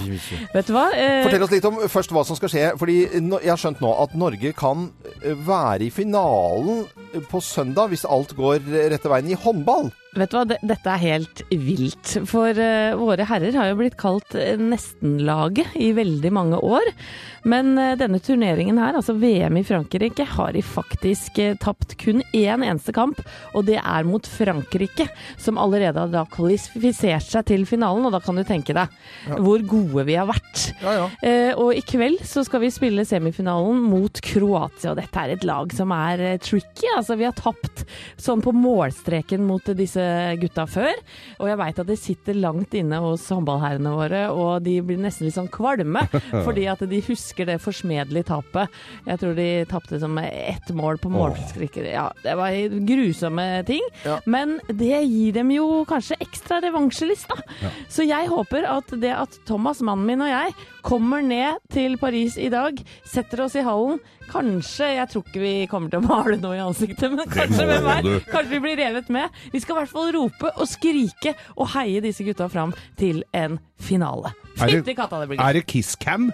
Vet 0.55 0.67
du 0.67 0.73
hva? 0.75 0.89
Eh, 0.97 1.21
Fortell 1.23 1.45
oss 1.45 1.53
litt 1.53 1.67
om 1.69 1.77
først 1.87 2.11
hva 2.11 2.25
som 2.27 2.39
skal 2.39 2.51
skje. 2.51 2.65
fordi 2.81 2.97
Jeg 3.05 3.47
har 3.47 3.61
skjønt 3.61 3.83
nå 3.85 3.93
at 4.03 4.17
Norge 4.19 4.51
kan 4.59 4.89
være 5.23 5.87
i 5.87 5.91
finalen 5.95 6.83
på 7.31 7.41
søndag 7.45 7.93
hvis 7.93 8.03
alt 8.09 8.35
går 8.35 8.65
rette 8.91 9.13
veien 9.13 9.31
i 9.31 9.39
håndball. 9.39 9.93
Vet 10.17 10.33
du 10.33 10.39
hva, 10.39 10.45
dette 10.49 10.89
er 10.89 11.03
helt 11.03 11.43
vilt. 11.53 12.15
For 12.29 12.57
eh, 12.57 12.97
våre 12.97 13.27
herrer 13.29 13.57
har 13.59 13.69
jo 13.69 13.79
blitt 13.83 13.99
kalt 14.01 14.33
eh, 14.39 14.57
nestenlaget 14.57 15.75
i 15.77 15.91
veldig 15.97 16.31
mange 16.33 16.61
år. 16.65 16.89
Men 17.49 17.75
eh, 17.77 17.93
denne 18.01 18.21
turneringen 18.25 18.81
her, 18.81 18.97
altså 18.97 19.19
VM 19.21 19.59
i 19.61 19.65
Frankrike, 19.69 20.25
har 20.33 20.55
de 20.57 20.63
faktisk 20.65 21.37
tapt 21.61 21.93
kun 22.01 22.23
én 22.33 22.65
eneste 22.65 22.95
kamp. 22.97 23.21
Og 23.53 23.67
det 23.69 23.77
er 23.83 24.09
mot 24.09 24.25
Frankrike, 24.25 25.11
som 25.37 25.61
allerede 25.61 26.01
har 26.01 26.13
da 26.15 26.25
kvalifisert 26.33 27.29
seg 27.29 27.45
til 27.53 27.69
finalen. 27.69 28.09
Og 28.09 28.17
da 28.17 28.23
kan 28.25 28.41
du 28.41 28.47
tenke 28.49 28.77
deg 28.77 29.37
hvor 29.37 29.61
gode 29.69 30.07
vi 30.09 30.17
har 30.17 30.29
vært. 30.31 30.71
Ja, 30.81 30.95
ja. 30.97 31.55
Og 31.61 31.75
i 31.77 31.85
kveld 31.85 32.23
så 32.27 32.43
skal 32.47 32.63
vi 32.63 32.73
spille 32.73 33.05
semifinalen 33.09 33.81
mot 33.85 34.21
Kroatia, 34.25 34.95
og 34.95 34.99
dette 35.01 35.21
er 35.21 35.35
et 35.35 35.47
lag 35.47 35.73
som 35.77 35.93
er 35.95 36.41
tricky. 36.43 36.89
Altså, 36.97 37.19
vi 37.19 37.29
har 37.29 37.37
tapt 37.37 37.85
sånn 38.17 38.43
på 38.45 38.55
målstreken 38.57 39.45
mot 39.45 39.69
disse 39.77 39.98
gutta 40.41 40.65
før, 40.71 40.93
og 41.39 41.49
jeg 41.51 41.59
veit 41.61 41.79
at 41.83 41.89
det 41.91 41.99
sitter 42.01 42.39
langt 42.39 42.75
inne 42.79 43.01
hos 43.05 43.27
håndballherrene 43.33 43.93
våre, 43.95 44.23
og 44.33 44.63
de 44.67 44.77
blir 44.85 45.01
nesten 45.03 45.27
litt 45.29 45.37
sånn 45.37 45.51
kvalme, 45.53 46.03
fordi 46.47 46.67
at 46.71 46.83
de 46.91 47.01
husker 47.09 47.49
det 47.49 47.59
forsmedelige 47.65 48.29
tapet. 48.31 48.73
Jeg 49.09 49.21
tror 49.23 49.37
de 49.39 49.49
tapte 49.71 50.01
som 50.03 50.19
ett 50.23 50.71
mål 50.77 51.01
på 51.03 51.13
målskrikker. 51.13 51.89
Ja, 51.93 52.09
det 52.25 52.37
var 52.39 52.55
grusomme 52.89 53.49
ting, 53.69 53.85
Ja. 54.05 54.19
men 54.27 54.59
det 54.69 55.03
gir 55.09 55.33
dem 55.39 55.51
jo 55.55 55.85
kanskje 55.89 56.19
ekstra 56.25 56.61
revansjelyst, 56.65 57.29
da. 57.33 57.71
Så 57.91 58.07
jeg 58.09 58.29
håper 58.31 58.67
at 58.69 58.93
det 59.01 59.15
at 59.15 59.39
Thomas, 59.49 59.81
mannen 59.85 60.07
min 60.09 60.23
og 60.25 60.31
jeg 60.31 60.55
kommer 60.89 61.21
ned 61.25 61.61
til 61.75 61.99
Paris 62.01 62.39
i 62.41 62.49
dag, 62.53 62.79
setter 63.05 63.45
oss 63.45 63.57
i 63.61 63.65
hallen 63.67 64.01
Kanskje, 64.29 64.91
jeg 64.99 65.09
tror 65.09 65.23
ikke 65.25 65.41
vi 65.41 65.53
kommer 65.71 65.89
til 65.89 66.03
å 66.03 66.05
male 66.05 66.37
noe 66.37 66.57
i 66.59 66.61
ansiktet, 66.61 67.09
men 67.15 67.31
kanskje 67.33 67.65
med 67.65 68.27
Kanskje 68.29 68.51
vi 68.51 68.59
blir 68.61 68.77
revet 68.77 69.09
med. 69.15 69.33
Vi 69.55 69.61
skal 69.65 69.73
i 69.73 69.79
hvert 69.81 69.93
fall 69.95 70.11
rope 70.13 70.51
og 70.53 70.69
skrike 70.69 71.33
og 71.57 71.71
heie 71.73 72.03
disse 72.05 72.27
gutta 72.27 72.45
fram 72.53 72.75
til 73.01 73.23
en 73.33 73.57
finale. 73.81 74.35
Er 74.59 74.67
det- 74.67 74.83
Fytti 74.83 74.95
katta, 74.99 75.21
det 75.23 75.29
blir 75.31 75.39
gøy. 75.39 75.47
Er 75.49 75.53
det 75.57 75.65
kisscam? 75.71 76.29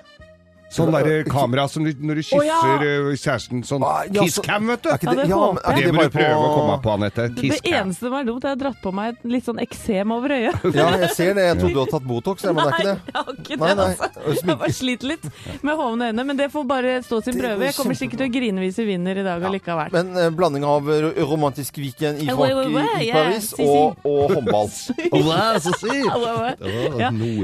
Sånn 0.72 0.90
derre 0.94 1.24
kamera 1.28 1.66
som 1.68 1.84
du, 1.84 1.90
når 1.94 2.18
du 2.18 2.22
ja. 2.22 2.28
kysser 2.30 2.84
eh, 2.88 3.08
kjæresten. 3.20 3.62
Sånn 3.66 3.84
Ah, 3.84 4.02
ja, 4.08 4.22
så- 4.24 4.42
kisscam, 4.42 4.66
vet 4.66 4.82
du. 4.82 4.88
Er 4.88 4.98
ikke 4.98 5.04
Ja, 5.04 5.14
det 5.14 5.28
ja, 5.28 5.38
men 5.52 5.76
det, 5.76 5.84
Det 5.84 5.94
må 5.94 6.02
du 6.02 6.10
prøve 6.10 6.34
å 6.34 6.54
komme 6.54 6.76
på, 6.82 6.90
Anette. 6.94 7.28
Det, 7.34 7.50
det 7.50 7.60
eneste 7.70 8.08
som 8.08 8.14
er 8.14 8.24
dumt, 8.24 8.44
er 8.44 8.48
at 8.48 8.50
jeg 8.50 8.56
har 8.56 8.62
dratt 8.64 8.80
på 8.82 8.92
meg 8.94 9.12
et 9.14 9.24
litt 9.34 9.44
sånn 9.44 9.60
eksem 9.62 10.14
over 10.14 10.28
øyet. 10.34 10.64
Ja, 10.74 10.88
jeg 10.98 11.10
ser 11.14 11.34
det. 11.34 11.44
Jeg 11.44 11.58
trodde 11.60 11.74
du 11.74 11.80
hadde 11.80 11.94
tatt 11.94 12.08
Botox, 12.08 12.44
men 12.44 12.56
det 12.56 12.64
er 12.64 12.72
ikke 12.74 12.88
det. 12.88 12.96
jeg 13.04 13.14
har 13.14 13.34
ikke 13.34 13.56
Nei, 13.60 13.74
det, 13.74 13.84
altså. 13.84 14.46
Jeg 14.48 14.58
bare 14.64 14.72
sliter 14.74 15.06
litt 15.12 15.28
med 15.62 15.78
hovne 15.78 16.08
øyne, 16.10 16.24
men 16.24 16.36
det 16.40 16.48
får 16.50 16.64
bare 16.66 16.96
stå 17.04 17.20
sin 17.22 17.38
prøve. 17.38 17.68
Jeg 17.68 17.76
kommer 17.78 17.94
sikkert 18.00 18.22
til 18.24 18.28
å 18.28 18.34
grine 18.34 18.64
hvis 18.64 18.80
vi 18.82 18.88
vinner 18.88 19.20
i 19.20 19.26
dag 19.26 19.46
allikevel. 19.50 19.94
Men 19.94 20.10
uh, 20.18 20.28
blanding 20.34 20.66
av 20.66 20.90
romantisk 21.30 21.78
weekend 21.78 22.22
i, 22.24 22.28
Frank 22.34 23.02
i 23.04 23.10
Paris 23.12 23.52
og, 23.60 24.00
og 24.02 24.34
håndball. 24.34 24.68
Au. 26.14 26.24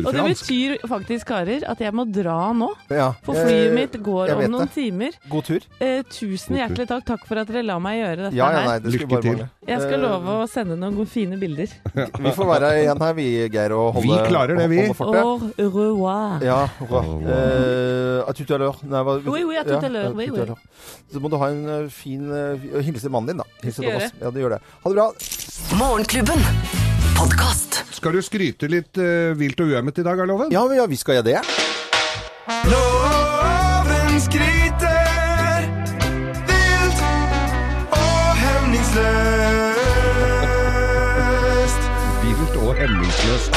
Og 0.01 0.13
det 0.15 0.27
betyr 0.27 0.77
faktisk, 0.89 1.29
karer, 1.31 1.65
at 1.69 1.81
jeg 1.83 1.95
må 1.95 2.07
dra 2.11 2.39
nå. 2.57 2.73
Ja. 2.91 3.13
For 3.23 3.35
flyet 3.37 3.69
Eh, 3.71 3.75
mitt 3.75 3.93
går 4.03 4.31
om 4.33 4.43
noen 4.51 4.67
det. 4.67 4.75
timer. 4.75 5.11
God 5.29 5.45
tur. 5.45 5.61
Eh, 5.81 6.03
tusen 6.09 6.55
God 6.55 6.57
tur. 6.57 6.57
hjertelig 6.63 6.87
takk. 6.89 7.05
Takk 7.11 7.27
for 7.29 7.39
at 7.43 7.47
dere 7.49 7.63
la 7.67 7.79
meg 7.79 7.99
gjøre 8.01 8.17
dette 8.27 8.35
Ja, 8.39 8.51
ja, 8.53 8.61
nei, 8.67 8.79
det 8.79 8.93
her. 8.93 8.99
Lykke 9.01 9.21
til. 9.23 9.43
Jeg 9.69 9.81
skal 9.83 9.93
Eh, 9.95 10.03
love 10.03 10.37
å 10.41 10.47
sende 10.49 10.77
noen 10.81 10.97
gode, 10.97 11.09
fine 11.13 11.37
bilder. 11.39 11.69
Vi 12.25 12.33
får 12.33 12.47
være 12.49 12.71
igjen 12.83 13.01
her, 13.05 13.13
vi, 13.15 13.27
Geir, 13.53 13.73
og 13.77 13.95
holde 13.95 14.09
Vi 14.09 14.29
klarer 14.31 14.57
det, 14.57 14.69
vi. 14.71 14.89
Au 14.89 15.39
revoir. 15.59 16.41
Ja. 16.43 16.69
Eh, 16.81 18.25
à 18.29 18.33
tout 18.33 18.49
à 18.55 18.59
l'heure. 18.59 18.79
Oui, 19.27 19.45
oui, 19.45 19.57
à 19.57 19.65
tout 19.65 19.85
à 19.85 19.89
l'heure, 19.89 20.13
oui, 20.15 20.31
oui. 20.31 20.41
Så 21.13 21.21
må 21.21 21.29
du 21.29 21.37
ha 21.37 21.49
en 21.51 21.89
fin 21.91 22.21
uh, 22.31 22.57
Hilse 22.81 23.09
mannen 23.11 23.27
din, 23.35 23.37
da. 23.39 23.45
Hilse 23.63 23.83
til 23.83 23.97
oss. 23.97 24.13
Ja, 24.21 24.31
du 24.31 24.39
gjør 24.41 24.51
det. 24.57 24.61
Ha 24.85 24.91
det 24.91 24.97
bra. 24.97 25.09
Morgenklubben. 25.77 26.41
Podcast. 27.17 27.83
Skal 27.93 28.13
du 28.17 28.23
skryte 28.25 28.69
litt 28.71 28.97
uh, 28.97 29.35
vilt 29.37 29.61
og 29.61 29.69
uemmet 29.75 29.99
i 29.99 30.03
dag, 30.07 30.19
er 30.19 30.27
loven? 30.31 30.51
Ja, 30.55 30.65
ja, 30.73 30.87
vi 30.89 30.97
skal 30.97 31.19
gjøre 31.21 31.29
det. 31.35 31.41
Loven 32.71 33.00
og 43.21 43.27
hemningsløst. 43.27 43.51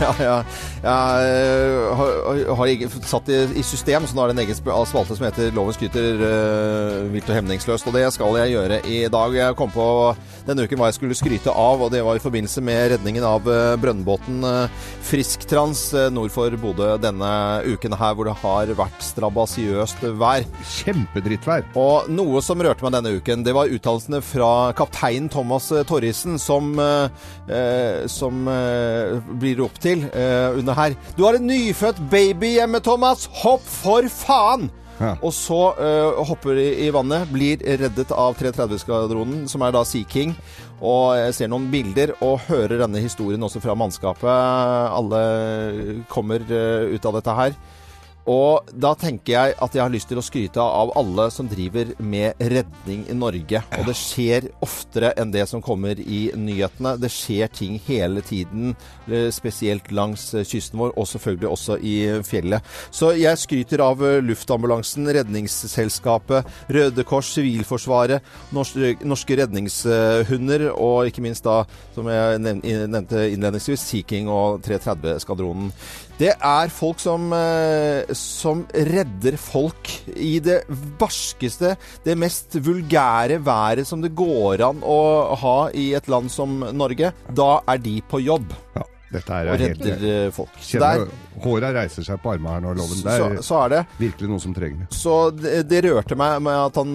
Ja, 0.00 0.12
ja. 0.24 0.42
Jeg 0.78 1.30
eh, 1.34 1.96
har, 1.98 2.42
har 2.54 2.72
satt 3.10 3.30
i, 3.32 3.38
i 3.58 3.64
system, 3.66 4.06
så 4.06 4.14
nå 4.14 4.22
er 4.22 4.30
det 4.30 4.36
en 4.36 4.42
egen 4.44 4.58
spalte 4.58 5.16
som 5.16 5.26
heter 5.26 5.50
Loven 5.56 5.74
skryter 5.74 6.20
uh, 6.22 7.08
vilt 7.10 7.28
og 7.30 7.34
hemningsløst. 7.34 7.88
Og 7.88 7.96
det 7.96 8.04
skal 8.14 8.38
jeg 8.38 8.54
gjøre 8.54 8.80
i 8.86 9.00
dag. 9.10 9.34
Jeg 9.34 9.58
kom 9.58 9.72
på 9.74 9.88
denne 10.46 10.64
uken 10.64 10.80
hva 10.80 10.88
jeg 10.92 10.98
skulle 11.00 11.18
skryte 11.18 11.52
av, 11.52 11.82
og 11.82 11.90
det 11.92 12.04
var 12.06 12.18
i 12.18 12.22
forbindelse 12.22 12.62
med 12.64 12.92
redningen 12.94 13.26
av 13.26 13.48
uh, 13.50 13.74
brønnbåten 13.80 14.44
eh, 14.46 14.86
Frisktrans 15.08 15.82
eh, 15.96 16.08
nord 16.12 16.32
for 16.32 16.52
Bodø 16.60 16.90
denne 17.00 17.30
uken 17.64 17.94
her, 17.96 18.14
hvor 18.16 18.28
det 18.28 18.36
har 18.42 18.72
vært 18.76 19.04
strabasiøst 19.04 20.04
vær. 20.20 20.44
Kjempedrittvær. 20.76 21.64
Og 21.80 22.10
noe 22.12 22.42
som 22.44 22.60
rørte 22.64 22.84
meg 22.84 22.96
denne 22.96 23.14
uken, 23.18 23.44
det 23.46 23.54
var 23.56 23.72
uttalelsene 23.72 24.20
fra 24.24 24.50
kaptein 24.76 25.30
Thomas 25.32 25.70
eh, 25.72 25.84
Torrisen, 25.88 26.36
som, 26.42 26.74
eh, 26.82 27.30
eh, 27.48 28.06
som 28.12 28.48
eh, 28.52 29.16
blir 29.40 29.62
ropt 29.62 29.80
til 29.86 30.04
eh, 30.12 30.58
under 30.58 30.67
her. 30.76 30.96
Du 31.16 31.24
har 31.26 31.38
en 31.38 31.46
nyfødt 31.48 32.00
baby 32.10 32.56
hjemme, 32.58 32.80
Thomas! 32.84 33.28
Hopp 33.42 33.64
for 33.64 34.08
faen! 34.12 34.68
Ja. 34.98 35.12
Og 35.22 35.30
så 35.34 35.58
uh, 35.78 36.18
hopper 36.26 36.58
de 36.58 36.66
i 36.82 36.88
vannet, 36.94 37.30
blir 37.30 37.62
reddet 37.62 38.10
av 38.10 38.34
330-skvadronen, 38.40 39.44
som 39.50 39.62
er 39.62 39.74
da 39.74 39.84
Sea 39.86 40.06
King. 40.10 40.34
Og 40.78 41.14
jeg 41.18 41.36
ser 41.36 41.50
noen 41.52 41.68
bilder 41.70 42.16
og 42.18 42.42
hører 42.48 42.80
denne 42.82 43.02
historien 43.02 43.42
også 43.46 43.62
fra 43.62 43.76
mannskapet. 43.78 44.26
Alle 44.28 45.22
kommer 46.10 46.42
uh, 46.50 46.90
ut 46.90 47.08
av 47.08 47.20
dette 47.20 47.36
her. 47.42 47.58
Og 48.28 48.68
da 48.76 48.92
tenker 48.98 49.32
jeg 49.32 49.54
at 49.56 49.76
jeg 49.76 49.80
har 49.80 49.92
lyst 49.92 50.10
til 50.10 50.20
å 50.20 50.24
skryte 50.24 50.60
av 50.60 50.92
alle 50.98 51.28
som 51.32 51.48
driver 51.48 51.94
med 51.96 52.36
redning 52.52 53.06
i 53.08 53.16
Norge. 53.16 53.62
Og 53.78 53.88
det 53.88 53.94
skjer 53.96 54.50
oftere 54.64 55.14
enn 55.20 55.32
det 55.32 55.46
som 55.48 55.62
kommer 55.64 55.98
i 55.98 56.20
nyhetene. 56.36 56.96
Det 57.00 57.10
skjer 57.12 57.48
ting 57.56 57.78
hele 57.86 58.20
tiden, 58.20 58.74
eh, 59.08 59.30
spesielt 59.32 59.88
langs 59.96 60.34
eh, 60.34 60.44
kysten 60.44 60.78
vår, 60.78 60.92
og 60.96 61.08
selvfølgelig 61.08 61.48
også 61.48 61.78
i 61.80 61.96
fjellet. 62.28 62.64
Så 62.90 63.14
jeg 63.16 63.40
skryter 63.40 63.82
av 63.84 64.04
eh, 64.04 64.20
luftambulansen, 64.24 65.08
Redningsselskapet, 65.18 66.48
Røde 66.68 67.04
Kors, 67.08 67.32
Sivilforsvaret, 67.32 68.24
norske, 68.52 69.38
redningshunder, 69.38 70.68
og 70.74 71.08
ikke 71.08 71.24
minst 71.24 71.46
da, 71.46 71.62
som 71.94 72.08
jeg 72.12 72.42
nevnte 72.44 73.24
innledningsvis, 73.32 73.88
Sea 73.88 74.04
King 74.08 74.28
og 74.32 74.60
330-skvadronen. 74.66 75.72
Det 76.18 76.32
er 76.34 76.70
folk 76.74 76.98
som, 76.98 77.28
eh, 77.32 78.10
som 78.10 78.64
redder 78.74 79.36
folk 79.38 79.90
i 80.18 80.40
det 80.42 80.64
barskeste, 80.98 81.76
det 82.02 82.18
mest 82.18 82.58
vulgære 82.58 83.38
været 83.46 83.86
som 83.86 84.02
det 84.02 84.16
går 84.18 84.64
an 84.66 84.82
å 84.82 84.98
ha 85.38 85.58
i 85.70 85.92
et 85.94 86.10
land 86.10 86.26
som 86.34 86.58
Norge. 86.74 87.12
Da 87.30 87.60
er 87.70 87.78
de 87.78 88.00
på 88.02 88.18
jobb 88.24 88.50
Ja, 88.74 88.82
og 89.08 89.32
er 89.32 89.62
helt 89.62 89.82
redder 89.84 90.26
eh, 90.26 90.30
folk. 90.34 90.52
Så, 90.58 90.76
Kjenner 90.76 91.02
der, 91.04 91.12
Håra 91.44 91.70
reiser 91.76 92.04
seg 92.04 92.18
på 92.20 92.32
armene 92.34 92.56
her 92.56 92.64
nå, 92.64 92.72
Loven. 92.76 93.00
Det 93.04 93.14
er 93.14 93.36
så 93.46 93.60
er 93.62 93.72
det. 93.72 93.80
virkelig 94.00 94.30
noe 94.30 94.42
som 94.42 94.54
trenger 94.56 94.82
det. 94.82 94.88
Så 94.98 95.14
det, 95.36 95.52
det 95.70 95.82
rørte 95.86 96.18
meg 96.18 96.42
med 96.44 96.58
at 96.58 96.80
han 96.80 96.94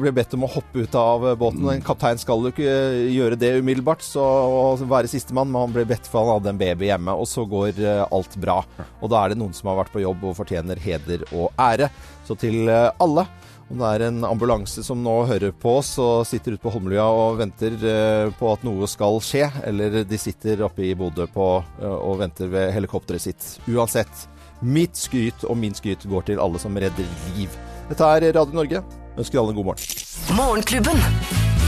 ble 0.00 0.12
bedt 0.16 0.34
om 0.36 0.44
å 0.44 0.50
hoppe 0.50 0.82
ut 0.84 0.98
av 0.98 1.24
ø, 1.30 1.34
båten. 1.40 1.68
En 1.70 1.84
kaptein 1.84 2.20
skal 2.20 2.42
jo 2.42 2.50
ikke 2.52 2.74
gjøre 3.14 3.38
det 3.40 3.52
umiddelbart, 3.60 4.02
så 4.04 4.24
å 4.24 4.66
være 4.82 5.10
sistemann, 5.12 5.52
men 5.52 5.66
han 5.68 5.76
ble 5.76 5.86
bedt 5.88 6.10
for 6.10 6.26
han 6.26 6.40
hadde 6.40 6.52
en 6.54 6.60
baby 6.60 6.90
hjemme, 6.90 7.14
og 7.14 7.30
så 7.30 7.46
går 7.48 7.80
alt 8.10 8.36
bra. 8.42 8.58
Og 9.00 9.12
da 9.14 9.22
er 9.22 9.32
det 9.32 9.40
noen 9.40 9.54
som 9.56 9.70
har 9.70 9.80
vært 9.84 9.94
på 9.94 10.02
jobb 10.04 10.26
og 10.26 10.36
fortjener 10.40 10.80
heder 10.82 11.24
og 11.32 11.54
ære. 11.60 11.88
Så 12.26 12.36
til 12.40 12.66
alle. 12.68 13.28
Om 13.72 13.78
det 13.80 13.88
er 13.96 14.02
en 14.10 14.18
ambulanse 14.28 14.82
som 14.84 15.00
nå 15.02 15.14
hører 15.26 15.54
på 15.56 15.78
oss 15.80 15.94
og 16.02 16.26
sitter 16.28 16.54
ute 16.54 16.62
på 16.62 16.72
Holmlia 16.74 17.06
og 17.08 17.38
venter 17.40 17.74
eh, 17.80 18.28
på 18.38 18.50
at 18.52 18.64
noe 18.66 18.86
skal 18.90 19.16
skje, 19.24 19.48
eller 19.66 20.02
de 20.04 20.18
sitter 20.20 20.60
oppe 20.66 20.84
i 20.84 20.92
Bodø 20.98 21.24
eh, 21.24 21.86
og 21.88 22.18
venter 22.20 22.50
ved 22.52 22.72
helikopteret 22.76 23.24
sitt. 23.24 23.46
Uansett, 23.72 24.26
mitt 24.62 24.96
skryt 25.00 25.46
og 25.48 25.56
min 25.60 25.74
skryt 25.74 26.04
går 26.10 26.28
til 26.28 26.42
alle 26.44 26.60
som 26.62 26.76
redder 26.76 27.08
liv. 27.38 27.56
Dette 27.88 28.04
er 28.18 28.30
Radio 28.36 28.60
Norge. 28.60 28.84
Ønsker 29.16 29.40
alle 29.40 29.54
en 29.54 29.58
god 29.62 29.72
morgen. 29.72 30.04
Morgenklubben. 30.36 31.00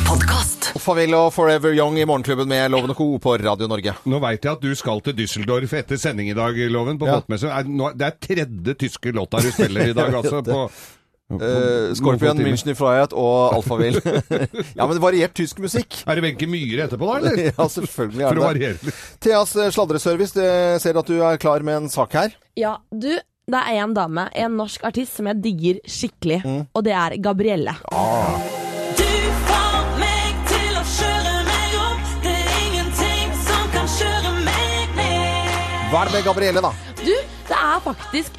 Podkast. 0.07 0.69
Farvel 0.79 1.15
og 1.19 1.33
Forever 1.35 1.73
Young 1.75 1.97
i 1.99 2.05
Morgenklubben 2.07 2.47
med 2.51 2.71
Loven 2.71 2.93
og 2.93 2.99
Co. 2.99 3.07
på 3.23 3.35
Radio 3.43 3.67
Norge. 3.71 3.95
Nå 4.07 4.21
veit 4.23 4.45
jeg 4.45 4.53
at 4.55 4.63
du 4.63 4.71
skal 4.79 5.01
til 5.03 5.17
Düsseldorf 5.19 5.73
etter 5.81 5.99
sending 5.99 6.31
i 6.31 6.37
dag, 6.37 6.59
Loven, 6.71 6.99
på 7.01 7.09
Ja. 7.09 7.17
båtmesse. 7.19 7.51
Det 7.97 8.07
er 8.07 8.15
tredje 8.23 8.75
tyske 8.85 9.13
låta 9.17 9.41
du 9.43 9.51
spiller 9.51 9.91
i 9.91 9.97
dag, 9.97 10.15
altså. 10.21 10.43
på... 10.47 10.69
Uh, 11.27 11.91
Scorpion. 11.99 12.39
München 12.39 12.77
Freiheit 12.79 13.15
og 13.17 13.57
Alphaville. 13.57 13.99
ja, 14.79 14.87
men 14.87 15.01
variert 15.03 15.35
tysk 15.35 15.59
musikk. 15.59 15.99
Er 16.07 16.19
det 16.19 16.23
Wenche 16.23 16.47
Myhre 16.47 16.87
etterpå, 16.87 17.09
da, 17.09 17.17
eller? 17.19 17.41
ja, 17.51 17.67
selvfølgelig 17.67 18.23
er 18.23 18.29
det 18.29 18.39
det 18.39 18.45
å 18.45 18.47
variere. 18.47 18.95
Theas 19.27 19.57
eh, 19.59 19.73
sladreservice, 19.75 20.37
det 20.39 20.51
ser 20.85 21.01
at 21.03 21.11
du 21.11 21.19
er 21.19 21.41
klar 21.43 21.67
med 21.67 21.81
en 21.81 21.91
sak 21.91 22.15
her. 22.15 22.37
Ja, 22.55 22.77
du, 22.95 23.11
det 23.19 23.65
er 23.73 23.83
en 23.83 23.97
dame, 23.97 24.29
en 24.39 24.55
norsk 24.61 24.87
artist, 24.87 25.19
som 25.19 25.27
jeg 25.33 25.43
digger 25.43 25.83
skikkelig. 25.83 26.41
Mm. 26.47 26.63
Og 26.71 26.87
det 26.87 26.95
er 26.95 27.19
Gabrielle. 27.27 27.75
Du 29.03 29.11
får 29.51 29.93
meg 29.99 30.47
til 30.55 30.79
å 30.79 30.87
kjøre 30.95 31.37
meg 31.51 31.79
opp. 31.83 32.17
Det 32.23 32.39
er 32.39 32.57
ingenting 32.69 33.39
som 33.51 33.71
kan 33.75 33.95
kjøre 33.99 34.37
meg 34.47 34.99
ned. 35.03 35.55
Hva 35.91 36.05
er 36.05 36.13
det 36.13 36.21
med 36.21 36.31
Gabrielle, 36.31 36.67
da? 36.71 36.75
Du, 37.03 37.15
det 37.51 37.63
er 37.67 37.83
faktisk 37.83 38.37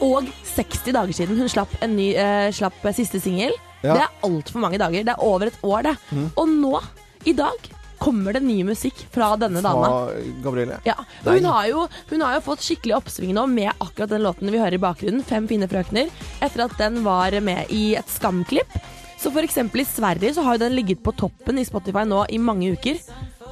460 0.00 0.96
dager 0.96 1.16
siden 1.16 1.38
hun 1.38 1.50
slapp, 1.52 1.74
en 1.84 1.96
ny, 1.96 2.12
eh, 2.16 2.48
slapp 2.56 2.80
siste 2.96 3.20
singel. 3.22 3.52
Ja. 3.80 3.94
Det 3.94 4.00
er 4.04 4.24
altfor 4.26 4.64
mange 4.64 4.80
dager. 4.80 5.04
Det 5.04 5.12
er 5.14 5.24
over 5.24 5.48
et 5.48 5.60
år, 5.64 5.82
det. 5.90 5.96
Og 6.36 6.48
nå, 6.48 6.80
i 7.28 7.36
dag, 7.36 7.70
kommer 8.00 8.32
det 8.32 8.40
ny 8.40 8.62
musikk 8.64 9.02
fra 9.12 9.34
denne 9.40 9.60
dama. 9.64 9.88
Fra 9.88 10.20
Gabrielle. 10.44 10.78
Ja, 10.88 10.96
hun 11.26 11.44
har, 11.44 11.66
jo, 11.68 11.84
hun 12.10 12.24
har 12.24 12.38
jo 12.38 12.44
fått 12.46 12.64
skikkelig 12.64 12.96
oppsving 12.96 13.34
nå 13.36 13.44
med 13.50 13.70
akkurat 13.76 14.14
den 14.14 14.24
låten 14.24 14.48
vi 14.48 14.60
hører 14.60 14.78
i 14.78 14.80
bakgrunnen, 14.80 15.24
'Fem 15.24 15.48
fine 15.50 15.68
frøkner', 15.68 16.08
etter 16.40 16.64
at 16.64 16.78
den 16.80 17.02
var 17.04 17.36
med 17.44 17.68
i 17.68 17.94
et 18.00 18.08
Skam-klipp. 18.08 18.72
Så 19.20 19.28
for 19.28 19.44
eksempel 19.44 19.82
i 19.82 19.84
Sverige 19.84 20.32
så 20.34 20.42
har 20.46 20.56
den 20.56 20.72
ligget 20.72 21.02
på 21.04 21.12
toppen 21.12 21.60
i 21.60 21.66
Spotify 21.68 22.06
nå 22.08 22.24
i 22.32 22.38
mange 22.40 22.72
uker. 22.72 22.96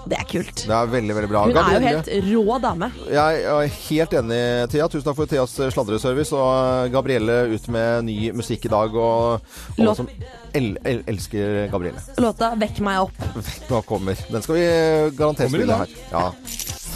Det 0.09 0.19
er 0.19 0.27
kult. 0.29 0.62
Det 0.65 0.75
er 0.75 0.91
veldig, 0.93 1.15
veldig 1.19 1.31
bra. 1.31 1.43
Hun 1.49 1.59
er 1.61 1.75
jo 1.75 1.81
helt 1.85 2.11
rå 2.29 2.59
dame. 2.65 2.91
Jeg 3.12 3.43
er 3.53 3.73
helt 3.77 4.17
enig, 4.23 4.41
Thea. 4.73 4.88
Tusen 4.88 5.07
takk 5.09 5.19
for 5.19 5.31
Theas 5.31 5.57
sladreservice. 5.75 6.33
Og 6.33 6.93
Gabrielle 6.95 7.38
ut 7.55 7.69
med 7.75 8.09
ny 8.09 8.19
musikk 8.37 8.65
i 8.69 8.73
dag. 8.73 8.95
Og 8.97 9.41
alle 9.79 9.88
Låt- 9.91 9.97
som 10.03 10.09
el 10.55 10.77
el 10.85 11.03
elsker 11.07 11.69
Gabrielle. 11.71 12.00
Låta 12.19 12.55
'Vekk 12.57 12.81
meg 12.81 12.99
opp'. 13.07 13.71
Nå 13.71 13.83
kommer. 13.85 14.17
Den 14.31 14.43
skal 14.43 14.55
vi 14.55 15.17
garantert 15.17 15.50
spille 15.50 15.77
her. 15.77 15.88
Ja. 16.12 16.33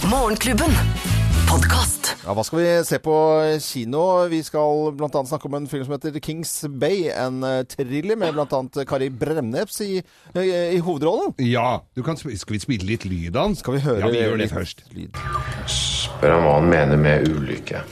Morgenklubben. 0.09 1.22
Podkast. 1.53 2.15
ja, 2.25 2.33
Hva 2.33 2.43
skal 2.47 2.59
vi 2.63 2.69
se 2.89 2.97
på 3.03 3.15
kino? 3.61 4.03
Vi 4.33 4.39
skal 4.47 4.93
bl.a. 4.97 5.09
snakke 5.29 5.49
om 5.51 5.57
en 5.59 5.67
film 5.69 5.85
som 5.85 5.93
heter 5.99 6.15
Kings 6.25 6.53
Bay. 6.81 7.11
En 7.13 7.43
eh, 7.45 7.59
thriller 7.69 8.17
med 8.17 8.33
bl.a. 8.37 8.61
Kari 8.89 9.11
Bremnes 9.11 9.81
i, 9.85 9.99
i, 10.01 10.45
i 10.77 10.79
hovedrollen. 10.81 11.35
Ja, 11.45 11.83
du 11.97 12.01
kan, 12.07 12.17
skal 12.17 12.55
vi 12.57 12.61
spille 12.63 12.89
litt 12.89 13.05
lyd 13.05 13.37
av 13.37 13.51
den? 13.51 13.57
Skal 13.61 13.77
vi 13.77 13.83
høre 13.85 14.01
Ja, 14.01 14.09
vi 14.15 14.23
gjør 14.23 14.39
det 14.39 14.47
litt 14.47 14.55
først. 14.57 14.81
lyd? 14.97 15.21
Spør 15.69 16.37
han 16.39 16.47
hva 16.47 16.55
han 16.57 16.71
mener 16.73 17.03
med 17.05 17.29
ulykke. 17.29 17.83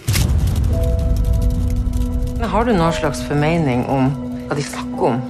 Men 2.41 2.49
Har 2.55 2.65
du 2.65 2.73
noen 2.73 2.97
slags 2.97 3.21
formening 3.29 3.85
om 3.93 4.09
hva 4.49 4.57
de 4.57 4.65
snakker 4.65 5.11
om? 5.13 5.21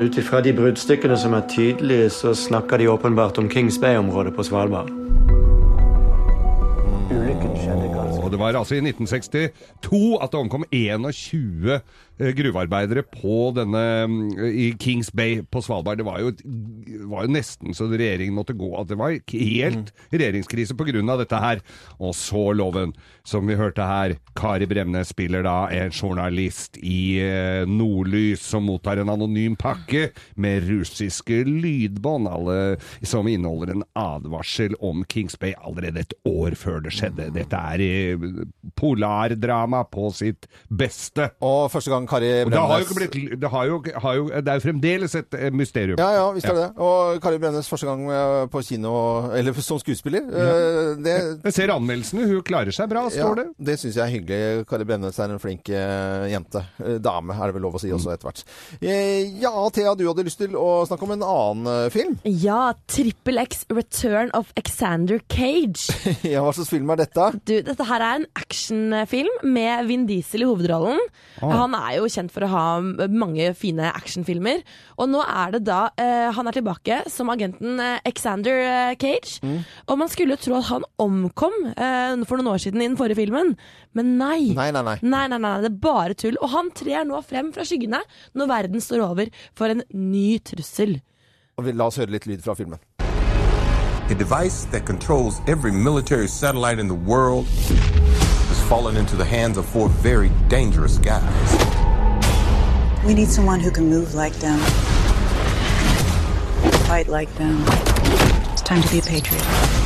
Ut 0.00 0.16
ifra 0.16 0.40
de 0.40 0.54
bruddstykkene 0.56 1.18
som 1.20 1.36
er 1.36 1.44
tydelige, 1.52 2.08
så 2.14 2.32
snakker 2.32 2.80
de 2.80 2.88
åpenbart 2.88 3.36
om 3.42 3.50
Kings 3.52 3.76
Bay-området 3.82 4.32
på 4.38 4.48
Svalbard. 4.48 4.88
Og 8.30 8.36
det 8.36 8.44
var 8.44 8.54
altså 8.54 8.76
i 8.76 8.84
1962 8.84 10.20
at 10.22 10.30
det 10.30 10.38
omkom 10.38 10.62
21 10.70 11.72
eh, 11.74 12.30
gruvearbeidere 12.38 13.02
på 13.02 13.48
denne 13.56 13.80
mm, 14.06 14.20
i 14.46 14.68
Kings 14.78 15.10
Bay 15.10 15.40
på 15.42 15.58
Svalbard. 15.66 15.98
Det 15.98 16.06
var 16.06 16.20
jo, 16.22 16.30
var 17.10 17.26
jo 17.26 17.32
nesten 17.34 17.74
så 17.74 17.88
regjeringen 17.90 18.36
måtte 18.36 18.54
gå. 18.54 18.68
At 18.78 18.92
det 18.92 19.00
var 19.00 19.16
helt 19.16 19.90
regjeringskrise 20.14 20.76
på 20.78 20.86
grunn 20.92 21.10
av 21.10 21.24
dette 21.24 21.40
her. 21.42 21.62
Og 21.98 22.14
så 22.14 22.52
loven, 22.54 22.92
som 23.26 23.50
vi 23.50 23.58
hørte 23.58 23.82
her. 23.82 24.14
Kari 24.38 24.68
Bremnes 24.70 25.10
spiller 25.10 25.42
da 25.42 25.66
en 25.74 25.90
journalist 25.90 26.78
i 26.78 27.18
eh, 27.24 27.66
Nordlys 27.66 28.46
som 28.46 28.68
mottar 28.70 29.02
en 29.02 29.10
anonym 29.10 29.58
pakke 29.58 30.12
med 30.38 30.70
russiske 30.70 31.42
lydbånd, 31.48 32.30
alle 32.30 32.60
som 33.02 33.26
inneholder 33.26 33.74
en 33.74 33.84
advarsel 33.98 34.78
om 34.78 35.02
Kings 35.10 35.34
Bay 35.34 35.58
allerede 35.58 36.06
et 36.06 36.16
år 36.30 36.54
før 36.54 36.84
det 36.86 36.94
skjedde. 36.94 37.32
Dette 37.34 37.66
er 37.74 37.82
eh, 37.90 38.19
polardrama 38.78 39.84
på 39.90 40.10
sitt 40.14 40.48
beste. 40.68 41.30
Og 41.44 41.70
første 41.72 41.92
gang 41.92 42.06
Kari 42.10 42.30
Og 42.44 42.52
det 42.52 42.60
har 42.60 42.80
jo 42.80 42.86
ikke 42.86 42.98
blitt 42.98 43.40
Det, 43.40 43.50
har 43.50 43.68
jo, 43.68 43.80
har 44.04 44.16
jo, 44.18 44.26
det 44.30 44.52
er 44.52 44.60
jo 44.60 44.64
fremdeles 44.64 45.14
et 45.18 45.36
eh, 45.38 45.50
mysterium. 45.54 45.98
Ja, 46.00 46.10
ja, 46.18 46.26
visst 46.36 46.48
er 46.50 46.56
det 46.56 46.66
det. 46.68 46.70
Og 46.86 47.20
Kari 47.22 47.40
Bremnes 47.42 47.68
første 47.70 47.88
gang 47.88 48.04
eh, 48.10 48.44
på 48.52 48.62
kino, 48.66 48.94
eller 49.36 49.56
som 49.60 49.80
skuespiller. 49.82 50.26
Ja. 50.30 50.54
Det, 51.00 51.16
Jeg 51.44 51.56
ser 51.56 51.74
anmeldelsene. 51.74 52.26
Hun 52.30 52.42
klarer 52.46 52.74
seg 52.74 52.90
bra, 52.90 53.06
ja, 53.08 53.24
står 53.24 53.40
det. 53.40 53.46
det 53.70 53.78
syns 53.80 53.98
jeg 53.98 54.04
er 54.06 54.14
hyggelig. 54.16 54.66
Kari 54.70 54.86
Bremnes 54.88 55.18
er 55.20 55.34
en 55.34 55.42
flink 55.42 55.70
eh, 55.74 56.28
jente. 56.32 56.64
Eh, 56.84 56.98
dame, 57.02 57.36
er 57.36 57.50
det 57.50 57.58
vel 57.58 57.66
lov 57.68 57.78
å 57.78 57.82
si 57.82 57.92
også 57.94 58.14
etter 58.14 58.30
hvert. 58.30 58.44
Eh, 58.80 59.30
ja, 59.42 59.52
Thea, 59.74 59.94
du 59.98 60.06
hadde 60.08 60.24
lyst 60.26 60.40
til 60.42 60.56
å 60.58 60.82
snakke 60.88 61.06
om 61.06 61.14
en 61.16 61.24
annen 61.26 61.70
eh, 61.70 61.90
film. 61.94 62.16
Ja, 62.24 62.72
Trippel 62.90 63.40
X 63.42 63.64
Return 63.70 64.32
of 64.36 64.52
Exander 64.60 65.20
Cage. 65.30 65.90
ja, 66.32 66.42
Hva 66.44 66.52
slags 66.56 66.72
film 66.72 66.90
er 66.94 66.96
dette? 67.04 67.30
Du, 67.46 67.54
dette 67.66 67.86
her 67.88 68.00
er 68.04 68.09
en 68.18 68.24
actionfilm 68.38 69.44
med 69.54 69.86
Vin 69.88 70.06
Diesel 70.08 70.44
i 70.44 70.48
hovedrollen. 70.48 71.00
Han 71.40 71.74
er 71.78 71.96
jo 71.98 72.08
kjent 72.10 72.32
for 72.34 72.44
å 72.46 72.50
ha 72.52 72.64
mange 73.08 73.50
fine 73.58 73.90
actionfilmer. 73.92 74.62
Og 75.00 75.10
nå 75.12 75.22
er 75.24 75.54
det 75.56 75.62
da 75.68 75.80
uh, 75.90 76.30
Han 76.36 76.50
er 76.50 76.56
tilbake 76.58 77.00
som 77.10 77.30
agenten 77.32 77.80
eh, 77.80 77.98
Alexander 78.04 78.60
eh, 78.64 78.94
Cage. 79.00 79.40
Og 79.88 79.98
man 80.00 80.10
skulle 80.12 80.36
tro 80.40 80.56
at 80.58 80.68
han 80.70 80.86
omkom 81.00 81.56
uh, 81.72 82.24
for 82.28 82.36
noen 82.40 82.52
år 82.54 82.62
siden 82.62 82.82
i 82.82 82.88
den 82.88 82.98
forrige 83.00 83.20
filmen, 83.22 83.54
men 83.96 84.16
nei. 84.20 84.50
Nei, 84.56 84.70
nei, 84.74 84.82
nei. 84.86 84.96
Nei, 85.02 85.26
nei, 85.32 85.40
nei, 85.42 85.54
det 85.64 85.70
er 85.72 85.78
bare 85.82 86.16
tull. 86.18 86.38
Og 86.42 86.52
han 86.52 86.70
trer 86.76 87.06
nå 87.08 87.20
frem 87.26 87.52
fra 87.54 87.64
skyggene 87.66 88.02
når 88.36 88.50
verden 88.52 88.84
står 88.84 89.06
over 89.08 89.30
for 89.56 89.72
en 89.72 89.82
ny 89.90 90.38
trussel. 90.44 90.98
Og 91.58 91.66
vi- 91.66 91.72
La 91.76 91.86
oss 91.90 91.98
høre 92.00 92.14
litt 92.14 92.26
lyd 92.28 92.40
fra 92.44 92.54
filmen. 92.56 92.80
A 94.10 94.14
device 94.14 94.64
that 94.66 94.84
controls 94.84 95.40
every 95.46 95.70
military 95.70 96.26
satellite 96.26 96.80
in 96.80 96.88
the 96.88 96.94
world 96.94 97.46
has 97.46 98.68
fallen 98.68 98.96
into 98.96 99.14
the 99.14 99.24
hands 99.24 99.56
of 99.56 99.64
four 99.64 99.88
very 99.88 100.30
dangerous 100.48 100.98
guys. 100.98 101.52
We 103.06 103.14
need 103.14 103.28
someone 103.28 103.60
who 103.60 103.70
can 103.70 103.88
move 103.88 104.14
like 104.14 104.32
them, 104.34 104.58
fight 106.88 107.06
like 107.06 107.32
them. 107.36 107.62
It's 108.50 108.62
time 108.62 108.82
to 108.82 108.90
be 108.90 108.98
a 108.98 109.02
patriot. 109.02 109.79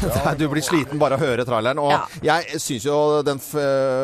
Nei, 0.24 0.34
Du 0.40 0.46
blir 0.50 0.64
sliten 0.64 1.00
bare 1.00 1.16
av 1.16 1.22
å 1.22 1.26
høre 1.28 1.44
traileren. 1.48 1.80
Og 1.82 2.20
jeg 2.24 2.60
syns 2.62 2.86
jo 2.86 2.96
den 3.26 3.40
f 3.40 3.50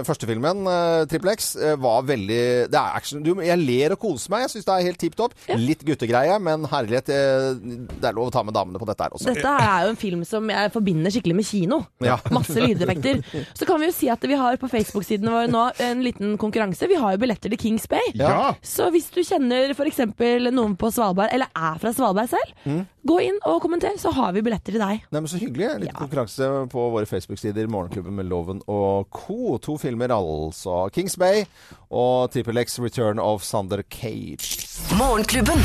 første 0.07 0.29
filmen, 0.29 0.65
uh, 0.69 1.05
Triple 1.09 1.33
X, 1.37 1.49
eh, 1.57 1.77
var 1.81 2.05
veldig 2.09 2.41
Det 2.73 2.79
er 2.79 2.97
action. 2.99 3.23
Du, 3.25 3.33
jeg 3.45 3.59
ler 3.63 3.95
og 3.95 4.01
koser 4.03 4.33
meg. 4.35 4.45
Jeg 4.47 4.53
syns 4.57 4.69
det 4.69 4.75
er 4.77 4.87
helt 4.91 5.01
tipp 5.01 5.17
topp. 5.19 5.35
Litt 5.57 5.85
guttegreie, 5.87 6.37
men 6.43 6.67
herlighet, 6.71 7.09
eh, 7.13 7.49
det 7.97 8.11
er 8.11 8.17
lov 8.17 8.29
å 8.31 8.35
ta 8.35 8.43
med 8.47 8.57
damene 8.57 8.81
på 8.83 8.89
dette 8.89 9.07
her 9.07 9.17
også. 9.17 9.33
Dette 9.33 9.55
er 9.67 9.87
jo 9.87 9.95
en 9.95 10.01
film 10.01 10.25
som 10.29 10.51
jeg 10.53 10.73
forbinder 10.75 11.15
skikkelig 11.15 11.39
med 11.41 11.49
kino. 11.49 11.81
Ja. 12.05 12.19
Masse 12.35 12.57
lydeffekter. 12.61 13.23
Så 13.57 13.69
kan 13.69 13.81
vi 13.81 13.89
jo 13.91 13.97
si 13.97 14.11
at 14.13 14.23
vi 14.27 14.37
har 14.39 14.59
på 14.61 14.71
Facebook-sidene 14.73 15.33
våre 15.33 15.51
nå 15.53 15.65
en 15.87 16.03
liten 16.05 16.37
konkurranse. 16.41 16.89
Vi 16.91 16.99
har 17.01 17.17
jo 17.17 17.23
billetter 17.25 17.53
til 17.53 17.61
Kings 17.63 17.89
Bay. 17.91 18.13
Ja. 18.19 18.53
Så 18.65 18.91
hvis 18.95 19.09
du 19.15 19.23
kjenner 19.27 19.73
f.eks. 19.77 20.03
noen 20.53 20.77
på 20.79 20.93
Svalbard, 20.95 21.33
eller 21.33 21.49
er 21.57 21.81
fra 21.83 21.95
Svalbard 21.97 22.31
selv, 22.33 22.53
Mm. 22.67 22.81
gå 23.07 23.17
inn 23.23 23.37
og 23.47 23.61
kommenter, 23.63 23.95
så 24.01 24.11
har 24.17 24.33
vi 24.35 24.41
billetter 24.43 24.75
til 24.75 24.81
deg. 24.83 25.05
Nei, 25.13 25.21
men 25.21 25.29
Så 25.31 25.39
hyggelig. 25.39 25.86
En 25.87 25.93
ja. 25.93 25.99
konkurranse 25.99 26.69
på 26.73 26.89
våre 26.91 27.07
Facebook-sider. 27.07 27.67
Morgenklubben 27.71 28.17
med 28.19 28.27
Loven 28.27 28.63
og 28.67 29.07
co. 29.11 29.59
To 29.63 29.79
filmer 29.79 30.11
altså. 30.11 30.89
Kings 30.95 31.17
Bay 31.17 31.45
og 31.91 32.33
Triple 32.35 32.67
X 32.67 32.81
Return 32.83 33.23
of 33.23 33.47
Sander 33.47 33.83
Cage. 33.91 34.67
Morgenklubben. 34.99 35.63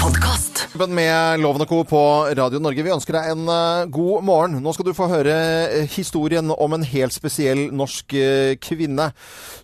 Podkast. 0.00 0.62
Med 0.88 1.40
Loven 1.42 1.60
og 1.64 1.68
Co. 1.68 1.82
på 1.84 2.02
Radio 2.38 2.60
Norge. 2.62 2.84
Vi 2.86 2.92
ønsker 2.94 3.18
deg 3.18 3.32
en 3.34 3.50
eh, 3.52 3.88
god 3.92 4.24
morgen. 4.24 4.54
Nå 4.62 4.72
skal 4.72 4.86
du 4.86 4.94
få 4.96 5.10
høre 5.10 5.34
eh, 5.66 5.90
historien 5.92 6.48
om 6.54 6.76
en 6.76 6.86
helt 6.86 7.12
spesiell 7.12 7.66
norsk 7.74 8.14
eh, 8.16 8.54
kvinne. 8.62 9.10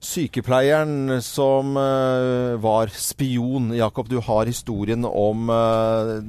Sykepleieren 0.05 1.23
som 1.25 1.79
var 2.61 2.93
spion. 2.93 3.71
Jakob, 3.79 4.11
du 4.13 4.19
har 4.21 4.51
historien 4.51 5.07
om 5.09 5.49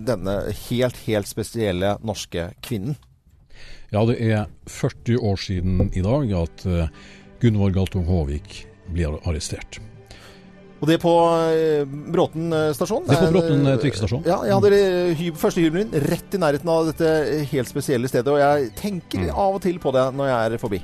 denne 0.08 0.38
helt, 0.70 1.04
helt 1.08 1.28
spesielle 1.28 1.98
norske 2.06 2.52
kvinnen. 2.64 2.96
Ja, 3.98 4.04
det 4.06 4.18
er 4.22 4.44
40 4.70 5.18
år 5.26 5.40
siden 5.42 5.88
i 5.90 6.04
dag 6.06 6.34
at 6.38 6.66
eh, 6.70 6.90
Gunvor 7.42 7.72
Galtung 7.74 8.04
Håvik 8.06 8.60
blir 8.94 9.16
arrestert. 9.26 9.80
Og 10.78 10.86
det 10.86 11.00
på 11.02 11.12
eh, 11.50 11.82
Bråten 12.14 12.52
eh, 12.54 12.68
stasjon? 12.78 13.08
Det 13.08 13.16
er 13.16 13.24
på 13.26 13.32
Bråten, 13.34 13.66
trikkestasjon. 13.82 14.22
Ja, 14.30 14.38
jeg 14.46 14.54
hadde 14.60 15.16
hy 15.18 15.32
første 15.42 15.64
hybelen 15.64 15.90
min 15.90 16.06
rett 16.12 16.38
i 16.38 16.42
nærheten 16.44 16.70
av 16.70 16.92
dette 16.92 17.10
helt 17.50 17.72
spesielle 17.72 18.12
stedet. 18.12 18.30
Og 18.36 18.38
jeg 18.44 18.70
tenker 18.78 19.26
Mm. 19.26 19.32
av 19.34 19.58
og 19.58 19.64
til 19.66 19.80
på 19.82 19.90
det 19.96 20.06
når 20.14 20.30
jeg 20.30 20.52
er 20.54 20.62
forbi. 20.62 20.82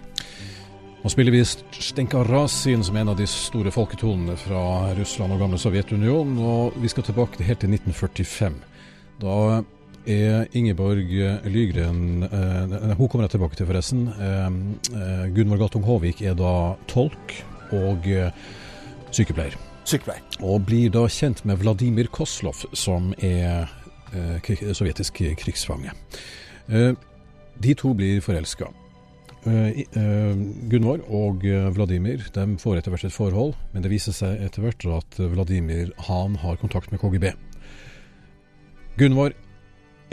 Nå 1.03 1.11
spiller 1.11 1.35
vi 1.35 1.43
Stenka 1.45 2.23
Rasin, 2.25 2.81
som 2.81 2.97
en 2.97 3.09
av 3.13 3.17
de 3.19 3.27
store 3.29 3.69
folketonene 3.75 4.37
fra 4.39 4.95
Russland 4.97 5.35
og 5.35 5.43
gamle 5.43 5.59
Sovjetunionen. 5.61 6.39
Og 6.41 6.81
vi 6.81 6.89
skal 6.89 7.05
tilbake 7.05 7.43
helt 7.45 7.61
til 7.61 7.69
1945. 7.69 8.57
Da 9.21 9.61
er 10.09 10.47
Ingeborg 10.57 11.09
Lygren 11.47 12.23
eh, 12.27 12.93
Hun 12.97 13.07
kommer 13.07 13.25
jeg 13.25 13.35
tilbake 13.35 13.57
til, 13.57 13.67
forresten. 13.69 14.07
Eh, 14.11 14.47
eh, 14.99 15.25
Gunvor 15.35 15.61
Galtung 15.61 15.85
Håvik 15.87 16.21
er 16.21 16.35
da 16.37 16.75
tolk 16.91 17.37
og 17.73 18.07
eh, 18.11 18.31
sykepleier. 19.13 19.55
Sykepleier. 19.87 20.23
Og 20.43 20.63
blir 20.67 20.91
da 20.93 21.05
kjent 21.11 21.43
med 21.47 21.61
Vladimir 21.63 22.09
Koslov, 22.13 22.65
som 22.75 23.11
er 23.23 23.71
eh, 24.13 24.53
sovjetisk 24.75 25.23
krigsfange. 25.39 25.95
Eh, 26.69 26.93
de 27.63 27.75
to 27.77 27.93
blir 27.97 28.23
forelska. 28.23 28.71
Gunvor 29.43 31.01
og 31.11 31.41
Vladimir 31.75 32.21
de 32.31 32.43
får 32.61 32.77
etter 32.79 32.93
hvert 32.93 33.03
et 33.09 33.11
forhold, 33.11 33.57
men 33.73 33.83
det 33.83 33.89
viser 33.91 34.15
seg 34.15 34.39
etter 34.39 34.63
hvert 34.63 34.85
at 34.87 35.17
Vladimir 35.19 35.91
han 36.07 36.37
har 36.39 36.55
kontakt 36.61 36.93
med 36.93 37.01
KGB. 37.01 37.33
Gunvor 38.95 39.35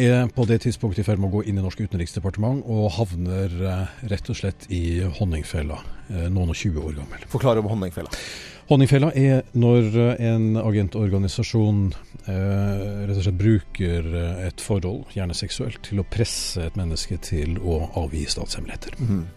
er 0.00 0.28
på 0.34 0.46
det 0.48 0.60
tidspunktet 0.64 1.02
i 1.02 1.06
ferd 1.06 1.20
med 1.20 1.30
å 1.30 1.38
gå 1.38 1.42
inn 1.48 1.58
i 1.60 1.64
norsk 1.64 1.82
utenriksdepartement 1.84 2.62
og 2.70 2.90
havner 2.96 3.56
eh, 3.72 3.98
rett 4.12 4.30
og 4.32 4.38
slett 4.38 4.66
i 4.72 5.00
honningfella, 5.18 5.80
eh, 6.08 6.28
noen 6.32 6.52
og 6.52 6.58
20 6.58 6.86
år 6.86 6.96
gammel. 7.00 7.26
Forklar 7.32 7.60
om 7.60 7.68
honningfella. 7.70 8.12
Honningfella 8.70 9.10
er 9.18 9.42
når 9.58 9.90
eh, 9.98 10.22
en 10.30 10.60
agentorganisasjon 10.60 11.82
eh, 11.90 12.86
rett 13.08 13.16
og 13.16 13.24
slett 13.26 13.40
bruker 13.40 14.10
et 14.46 14.64
forhold, 14.64 15.10
gjerne 15.16 15.36
seksuelt, 15.36 15.82
til 15.88 16.02
å 16.02 16.08
presse 16.08 16.64
et 16.68 16.78
menneske 16.80 17.20
til 17.26 17.58
å 17.60 17.82
avgi 18.00 18.26
statshemmeligheter. 18.30 18.98
Mhm. 19.02 19.28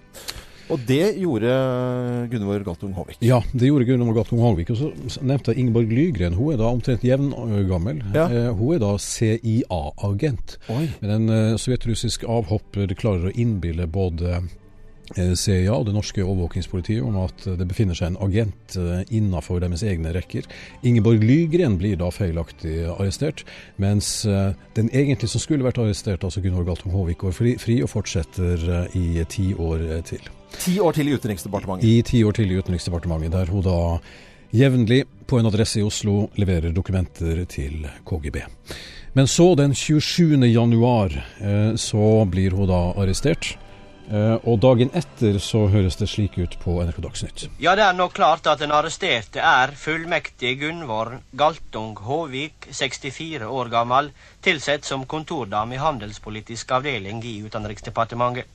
Og 0.72 0.80
det 0.88 1.16
gjorde 1.20 1.52
Gunvor 2.32 2.64
Galtung 2.66 2.94
Håvik. 2.96 3.20
Ja, 3.26 3.42
det 3.52 3.68
gjorde 3.68 3.88
Gunvor 3.90 4.16
Galtung 4.16 4.40
Håvik. 4.44 4.72
Og 4.74 4.80
så 4.80 5.22
nevnte 5.26 5.52
jeg 5.52 5.64
Ingeborg 5.64 5.92
Lygren. 5.92 6.38
Hun 6.40 6.54
er 6.54 6.62
da 6.62 6.72
omtrent 6.72 7.04
jevngammel. 7.06 8.02
Ja. 8.16 8.28
Eh, 8.30 8.50
hun 8.56 8.76
er 8.78 8.84
da 8.84 8.94
CIA-agent. 9.02 10.58
Men 11.02 11.16
en 11.18 11.30
eh, 11.34 11.56
sovjetrussisk 11.60 12.26
avhopper 12.30 12.96
klarer 13.00 13.30
å 13.32 13.36
innbille 13.36 13.90
både 13.92 14.44
CIA 15.14 15.74
og 15.76 15.88
det 15.88 15.94
norske 15.96 16.24
overvåkingspolitiet 16.24 17.04
om 17.04 17.20
at 17.24 17.48
eh, 17.48 17.58
det 17.60 17.68
befinner 17.70 17.98
seg 17.98 18.14
en 18.14 18.22
agent 18.24 18.78
innafor 19.10 19.54
innenfor 19.54 19.60
deres 19.64 19.84
egne 19.84 20.14
rekker. 20.14 20.48
Ingeborg 20.84 21.24
Lygren 21.24 21.78
blir 21.78 21.98
da 22.00 22.10
feilaktig 22.12 22.84
arrestert, 22.88 23.44
mens 23.78 24.26
eh, 24.26 24.54
den 24.76 24.90
egentlig 24.94 25.30
som 25.30 25.42
skulle 25.44 25.66
vært 25.66 25.80
arrestert, 25.82 26.24
altså 26.24 26.42
Gunvor 26.42 26.66
Galtung 26.68 26.94
Håvik, 26.94 27.22
går 27.24 27.36
fri, 27.36 27.56
fri 27.62 27.82
og 27.84 27.92
fortsetter 27.92 28.68
eh, 28.82 28.98
i 28.98 29.26
ti 29.30 29.54
år 29.54 29.84
eh, 29.90 30.04
til. 30.08 30.24
Ti 30.60 30.80
år 30.80 30.94
til 30.94 31.10
i 31.10 31.16
Utenriksdepartementet. 31.18 31.88
I 31.88 32.02
ti 32.06 32.24
år 32.24 32.38
til 32.38 32.52
i 32.52 32.60
Utenriksdepartementet, 32.60 33.34
der 33.34 33.52
hun 33.52 33.66
da 33.66 33.80
jevnlig 34.54 35.04
på 35.28 35.40
en 35.40 35.50
adresse 35.50 35.80
i 35.82 35.86
Oslo 35.86 36.28
leverer 36.38 36.74
dokumenter 36.76 37.44
til 37.50 37.88
KGB. 38.06 38.44
Men 39.14 39.28
så, 39.30 39.54
den 39.56 39.76
27. 39.78 40.42
januar, 40.50 41.14
eh, 41.40 41.76
så 41.76 42.26
blir 42.26 42.58
hun 42.58 42.70
da 42.70 42.82
arrestert. 42.98 43.58
Eh, 44.12 44.36
og 44.44 44.58
dagen 44.60 44.92
etter 44.94 45.38
så 45.40 45.64
høres 45.72 45.96
det 46.00 46.10
slik 46.12 46.36
ut 46.38 46.58
på 46.60 46.76
NRK 46.84 47.00
Dagsnytt. 47.06 47.44
Ja, 47.64 47.76
det 47.80 47.86
er 47.86 47.96
nå 47.96 48.10
klart 48.12 48.48
at 48.52 48.60
den 48.60 48.74
arresterte 48.76 49.40
er 49.40 49.72
fullmektig 49.80 50.58
Gunvor 50.60 51.16
Galtung 51.40 51.96
Håvik, 52.04 52.68
64 52.72 53.48
år 53.48 53.72
gammel, 53.72 54.12
tilsett 54.44 54.86
som 54.86 55.08
kontordame 55.08 55.78
i 55.78 55.82
Handelspolitisk 55.82 56.76
avdeling 56.76 57.24
i 57.24 57.40
Utenriksdepartementet. 57.48 58.50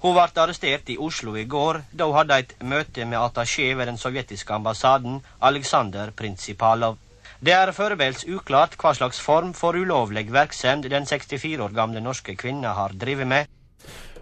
Hun 0.00 0.12
ble 0.12 0.26
arrestert 0.42 0.90
i 0.92 0.98
Oslo 1.00 1.36
i 1.36 1.46
går, 1.48 1.80
da 1.92 2.08
hun 2.08 2.16
hadde 2.18 2.40
et 2.42 2.54
møte 2.60 3.04
med 3.08 3.20
attaché 3.20 3.72
ved 3.76 3.88
den 3.88 4.00
sovjetiske 4.00 4.54
ambassaden, 4.54 5.20
Aleksandr 5.40 6.12
Prinsipalov. 6.16 6.98
Det 7.40 7.52
er 7.52 7.72
foreløpig 7.76 8.32
uklart 8.32 8.76
hva 8.80 8.94
slags 8.96 9.20
form 9.20 9.52
for 9.52 9.76
ulovlig 9.76 10.30
virksomhet 10.32 10.88
den 10.90 11.04
64 11.06 11.60
år 11.64 11.74
gamle 11.76 12.00
norske 12.00 12.36
kvinna 12.36 12.72
har 12.76 12.96
drevet 12.96 13.28
med. 13.28 13.55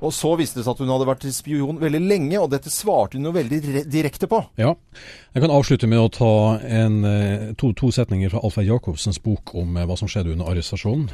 Og 0.01 0.13
så 0.15 0.33
viste 0.39 0.59
det 0.59 0.65
seg 0.67 0.75
at 0.75 0.83
hun 0.83 0.91
hadde 0.93 1.09
vært 1.09 1.27
spion 1.35 1.79
veldig 1.81 2.01
lenge, 2.03 2.39
og 2.41 2.51
dette 2.53 2.73
svarte 2.73 3.19
hun 3.19 3.29
jo 3.29 3.35
veldig 3.35 3.85
direkte 3.91 4.29
på. 4.31 4.41
Ja. 4.61 4.75
Jeg 5.35 5.45
kan 5.45 5.55
avslutte 5.55 5.89
med 5.91 6.03
å 6.03 6.11
ta 6.13 6.35
en, 6.65 7.05
eh, 7.09 7.53
to, 7.61 7.73
to 7.79 7.93
setninger 7.95 8.33
fra 8.33 8.43
Alfred 8.45 8.69
Jacobsens 8.69 9.21
bok 9.23 9.55
om 9.55 9.77
eh, 9.77 9.87
hva 9.87 9.99
som 10.01 10.11
skjedde 10.11 10.35
under 10.35 10.51
arrestasjonen. 10.51 11.11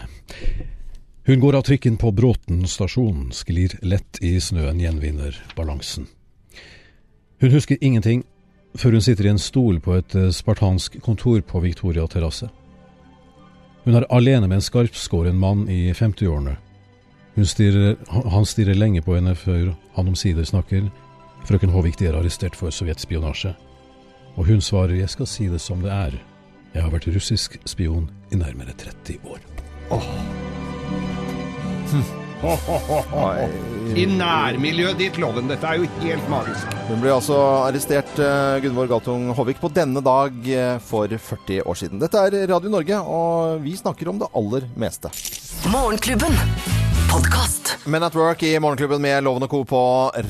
Hun 1.28 1.40
går 1.40 1.58
av 1.58 1.66
trikken 1.68 1.98
på 2.00 2.10
Bråten 2.16 2.64
stasjon, 2.66 3.28
sklir 3.36 3.76
lett 3.86 4.18
i 4.24 4.38
snøen, 4.40 4.80
gjenvinner 4.80 5.36
balansen. 5.56 6.08
Hun 7.40 7.52
husker 7.52 7.78
ingenting 7.80 8.24
før 8.78 8.96
hun 8.96 9.04
sitter 9.04 9.26
i 9.26 9.32
en 9.34 9.42
stol 9.42 9.80
på 9.84 9.98
et 9.98 10.16
eh, 10.16 10.32
spartansk 10.34 11.00
kontor 11.04 11.42
på 11.46 11.62
Victoria 11.64 12.06
terrasse. 12.08 12.48
Hun 13.84 13.96
er 13.96 14.08
alene 14.12 14.48
med 14.48 14.58
en 14.58 14.64
skarpskåren 14.64 15.38
mann 15.40 15.64
i 15.72 15.92
50-årene. 15.96 16.58
Hun 17.40 17.46
stirrer, 17.46 17.96
han 18.30 18.44
stirrer 18.44 18.76
lenge 18.76 19.00
på 19.00 19.14
henne 19.16 19.32
før 19.32 19.70
han 19.94 20.08
omsider 20.10 20.44
snakker. 20.44 20.90
Frøken 21.48 21.70
Håvik, 21.72 21.94
de 21.96 22.10
er 22.10 22.18
arrestert 22.18 22.52
for 22.52 22.68
sovjetspionasje. 22.68 23.54
Og 24.36 24.44
hun 24.44 24.60
svarer, 24.60 24.98
jeg 24.98 25.08
skal 25.08 25.24
si 25.24 25.46
det 25.48 25.60
som 25.64 25.80
det 25.80 25.88
er. 25.88 26.18
Jeg 26.74 26.84
har 26.84 26.92
vært 26.92 27.08
russisk 27.08 27.56
spion 27.64 28.10
i 28.28 28.36
nærmere 28.36 28.74
30 28.76 29.24
år. 29.24 29.40
I 33.96 34.04
nærmiljøet 34.04 35.00
ditt, 35.00 35.16
Loven. 35.16 35.48
Dette 35.48 35.64
er 35.64 35.80
jo 35.80 35.88
helt 36.02 36.28
magisk. 36.28 36.76
Hun 36.90 37.00
ble 37.00 37.14
altså 37.14 37.38
arrestert, 37.70 38.12
eh, 38.20 38.60
Gunvor 38.66 38.92
Galtung 38.92 39.32
Håvik, 39.32 39.64
på 39.64 39.72
denne 39.72 40.04
dag 40.04 40.36
eh, 40.44 40.76
for 40.76 41.08
40 41.08 41.64
år 41.64 41.80
siden. 41.86 42.04
Dette 42.04 42.20
er 42.20 42.52
Radio 42.52 42.76
Norge, 42.76 43.00
og 43.00 43.64
vi 43.64 43.78
snakker 43.80 44.12
om 44.12 44.20
det 44.20 44.28
aller 44.36 44.68
meste. 44.76 45.08
Morgenklubben. 45.72 46.36
Podkast. 47.10 47.72
Men 47.90 48.04
at 48.06 48.14
work 48.14 48.42
i 48.46 48.52
Morgenklubben 48.62 49.00
med 49.02 49.24
Loven 49.26 49.42
og 49.42 49.50
Co. 49.50 49.64
på 49.66 49.80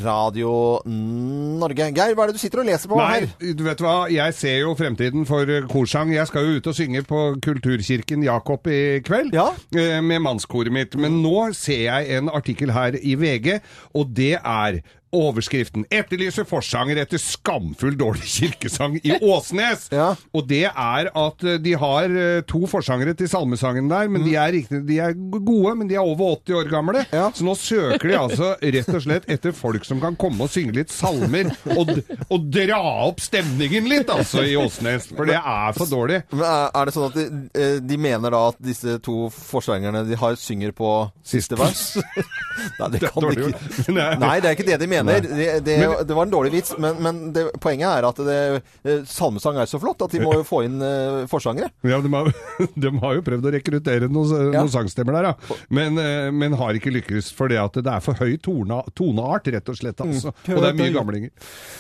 Radio 0.01 0.53
Norge. 0.89 1.91
Geir, 1.93 2.15
hva 2.17 2.25
er 2.25 2.31
det 2.31 2.39
du 2.39 2.41
sitter 2.41 2.63
og 2.63 2.69
leser 2.71 2.89
på 2.89 2.97
Nei, 2.97 3.09
her? 3.19 3.27
du 3.59 3.61
vet 3.67 3.83
hva, 3.85 3.95
jeg 4.09 4.37
ser 4.39 4.57
jo 4.63 4.73
fremtiden 4.79 5.27
for 5.29 5.45
eh, 5.45 5.67
korsang. 5.69 6.15
Jeg 6.15 6.31
skal 6.31 6.47
jo 6.47 6.57
ut 6.57 6.71
og 6.73 6.79
synge 6.79 7.03
på 7.05 7.21
Kulturkirken 7.45 8.25
Jakob 8.25 8.71
i 8.73 8.81
kveld 9.05 9.37
ja? 9.37 9.51
med 9.77 10.25
mannskoret 10.25 10.73
mitt. 10.73 10.97
Men 10.97 11.21
nå 11.21 11.51
ser 11.59 11.85
jeg 11.85 12.17
en 12.17 12.33
artikkel 12.33 12.73
her 12.73 12.97
i 12.97 13.13
VG, 13.21 13.61
og 14.01 14.17
det 14.17 14.39
er 14.41 14.81
Overskriften 15.13 15.85
'Etterlyser 15.91 16.45
forsanger 16.47 17.01
etter 17.03 17.19
skamfull 17.19 17.97
dårlig 17.99 18.29
kirkesang 18.31 18.97
i 19.03 19.17
Åsnes'. 19.19 19.89
Og 20.35 20.47
det 20.47 20.65
er 20.71 21.09
at 21.11 21.45
eh, 21.45 21.57
de 21.59 21.73
har 21.75 22.05
eh, 22.15 22.43
to 22.47 22.61
forsangere 22.71 23.15
til 23.19 23.29
salmesangen 23.29 23.89
der, 23.91 24.07
men 24.09 24.23
de, 24.25 24.37
er 24.39 24.53
riktig, 24.55 24.85
de 24.87 24.99
er 25.03 25.17
gode, 25.17 25.75
men 25.81 25.89
de 25.91 25.97
er 25.99 26.05
over 26.07 26.37
80 26.39 26.55
år 26.61 26.71
gamle. 26.71 27.03
Så 27.35 27.45
nå 27.47 27.57
søker 27.59 28.07
de 28.13 28.19
altså 28.21 28.53
rett 28.63 28.89
og 28.95 29.03
slett 29.03 29.27
etter 29.31 29.53
folk 29.57 29.85
som 29.89 29.99
kan 30.03 30.15
komme 30.21 30.47
og 30.47 30.53
synge 30.55 30.77
litt 30.79 30.95
salmer, 30.95 31.51
og, 31.75 31.91
og 32.31 32.47
dra 32.55 32.79
opp 33.09 33.19
stemningen 33.25 33.89
litt, 33.91 34.11
altså, 34.15 34.45
i 34.47 34.55
Åsnes. 34.61 35.11
For 35.17 35.27
det 35.27 35.41
er 35.41 35.75
for 35.77 35.91
dårlig. 35.91 36.23
Men 36.31 36.47
er, 36.47 36.71
er 36.71 36.87
det 36.91 36.95
sånn 36.95 37.09
at 37.11 37.19
de, 37.19 37.27
eh, 37.59 37.77
de 37.83 37.99
mener 37.99 38.31
da 38.37 38.45
at 38.53 38.63
disse 38.63 38.95
to 39.03 39.27
forsangerne 39.35 40.05
de 40.07 40.15
har 40.23 40.39
synger 40.39 40.71
på 40.77 40.95
siste 41.27 41.59
vers? 41.59 41.97
Nei, 42.79 42.89
det 42.95 43.03
kan 43.11 43.27
ikke. 43.33 43.51
det 43.91 43.99
er- 43.99 44.19
Nei, 44.21 44.37
det 44.41 44.51
er 44.51 44.55
ikke 44.55 44.69
det 44.71 44.79
de 44.79 44.87
mener. 44.87 45.00
Nei. 45.07 45.19
Det, 45.25 45.49
det, 45.67 45.77
Men- 45.81 46.07
det 46.07 46.17
var 46.17 46.27
en 46.27 46.33
dårlig 46.33 46.53
vits, 46.55 46.75
men, 46.79 46.99
men 47.05 47.19
det, 47.37 47.47
poenget 47.63 47.89
er 47.91 48.07
at 48.09 48.21
det, 48.27 48.39
eh, 48.85 49.03
salmesang 49.09 49.59
er 49.63 49.69
så 49.71 49.81
flott 49.83 50.03
at 50.07 50.13
de 50.15 50.21
må 50.25 50.33
jo 50.39 50.45
få 50.47 50.63
inn 50.67 50.79
uh, 50.83 51.25
forsangere. 51.31 51.71
Ja, 51.87 52.01
de 52.05 52.11
har, 52.13 52.31
de 52.85 52.93
har 53.03 53.17
jo 53.19 53.25
prøvd 53.27 53.49
å 53.49 53.55
rekruttere 53.57 54.09
noen, 54.11 54.53
Ja. 54.55 54.61
noen 54.65 54.73
sangstemmer 54.73 55.17
der, 55.19 55.31
ja. 55.31 55.59
Men, 55.71 55.99
eh, 56.01 56.29
men 56.35 56.57
har 56.61 56.77
ikke 56.79 56.93
lykkes 56.95 57.31
fordi 57.37 57.59
at 57.61 57.79
det 57.81 57.91
er 57.91 58.05
for 58.05 58.19
høy 58.21 58.37
tona, 58.43 58.83
toneart, 58.99 59.49
rett 59.55 59.69
og 59.73 59.79
slett. 59.79 60.01
Altså. 60.05 60.33
Mm. 60.47 60.55
Og 60.57 60.63
det 60.65 60.71
er 60.73 60.79
mye 60.81 60.95
gamlinger. 60.95 61.31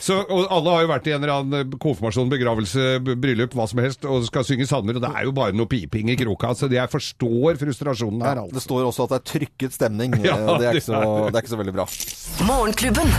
Så, 0.01 0.17
og 0.25 0.47
alle 0.51 0.75
har 0.77 0.85
jo 0.87 0.91
vært 0.93 1.09
i 1.11 1.15
en 1.17 1.23
eller 1.25 1.35
annen 1.41 1.77
konfirmasjon, 1.83 2.31
begravelse, 2.33 2.87
bryllup, 3.21 3.55
hva 3.59 3.67
som 3.71 3.83
helst, 3.85 4.07
og 4.09 4.25
skal 4.29 4.47
synge 4.49 4.69
salmer, 4.71 4.97
og 4.99 5.05
det 5.05 5.11
er 5.13 5.29
jo 5.29 5.35
bare 5.37 5.57
noe 5.57 5.69
piping 5.71 6.13
i 6.15 6.19
kroka. 6.21 6.53
Så 6.57 6.71
jeg 6.73 6.91
forstår 6.93 7.59
frustrasjonen 7.61 8.23
her, 8.25 8.41
Ja, 8.41 8.47
altså. 8.47 8.57
det 8.59 8.65
står 8.65 8.87
også 8.89 9.07
at 9.09 9.15
det 9.15 9.21
er 9.21 9.27
trykket 9.35 9.77
stemning. 9.77 10.17
Ja, 10.31 10.37
det, 10.61 10.67
er 10.71 10.79
ikke 10.79 10.87
så, 10.93 11.01
det 11.31 11.35
er 11.35 11.43
ikke 11.43 11.53
så 11.55 11.59
veldig 11.61 11.75
bra. 11.75 11.87
Morgenklubben. 12.47 13.10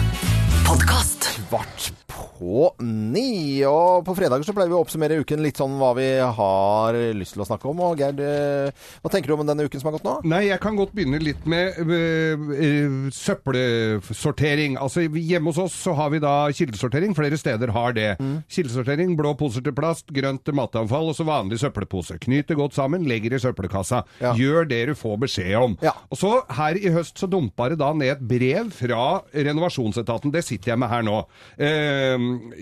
Podkast. 0.64 1.24
Svart 1.24 2.01
K9. 2.22 3.22
Og 3.70 4.06
på 4.06 4.16
fredager 4.18 4.46
så 4.46 4.54
pleier 4.56 4.72
vi 4.72 4.78
å 4.78 4.82
oppsummere 4.84 5.20
uken 5.22 5.44
litt 5.44 5.60
sånn 5.62 5.78
hva 5.80 5.92
vi 5.98 6.08
har 6.22 6.98
lyst 7.18 7.36
til 7.36 7.44
å 7.44 7.48
snakke 7.48 7.70
om. 7.72 7.82
Og 7.86 8.02
Gerd, 8.02 8.22
eh, 8.24 8.72
hva 9.02 9.12
tenker 9.12 9.32
du 9.32 9.36
om 9.36 9.46
denne 9.48 9.66
uken 9.66 9.82
som 9.82 9.90
har 9.90 9.98
gått 9.98 10.08
nå? 10.08 10.16
Nei, 10.32 10.44
jeg 10.50 10.62
kan 10.64 10.78
godt 10.78 10.94
begynne 10.96 11.22
litt 11.22 11.46
med 11.50 11.80
øh, 11.82 13.10
søppelsortering. 13.16 14.78
Altså 14.82 15.06
hjemme 15.06 15.52
hos 15.52 15.62
oss 15.66 15.78
så 15.88 15.96
har 15.98 16.12
vi 16.14 16.22
da 16.24 16.36
kildesortering. 16.56 17.16
Flere 17.18 17.40
steder 17.40 17.74
har 17.76 17.98
det. 17.98 18.10
Mm. 18.22 18.42
Kildesortering, 18.52 19.16
blå 19.20 19.34
poser 19.40 19.66
til 19.66 19.76
plast, 19.78 20.10
grønt 20.14 20.46
til 20.46 20.58
matavfall 20.58 21.12
og 21.12 21.18
så 21.18 21.28
vanlig 21.28 21.62
søppelpose. 21.62 22.20
knyter 22.22 22.60
godt 22.60 22.78
sammen, 22.78 23.08
legger 23.10 23.36
i 23.36 23.42
søppelkassa. 23.42 24.04
Ja. 24.22 24.36
Gjør 24.38 24.68
det 24.70 24.82
du 24.92 24.96
får 24.98 25.18
beskjed 25.26 25.56
om. 25.60 25.78
Ja. 25.84 25.96
Og 26.12 26.20
så 26.20 26.34
her 26.58 26.78
i 26.78 26.92
høst 26.94 27.20
så 27.22 27.30
dumpa 27.30 27.70
det 27.72 27.80
da 27.82 27.92
ned 27.94 28.12
et 28.12 28.24
brev 28.28 28.72
fra 28.76 29.22
renovasjonsetaten. 29.32 30.34
Det 30.34 30.44
sitter 30.46 30.74
jeg 30.74 30.82
med 30.82 30.92
her 30.92 31.06
nå. 31.06 31.18
Eh, 31.62 32.11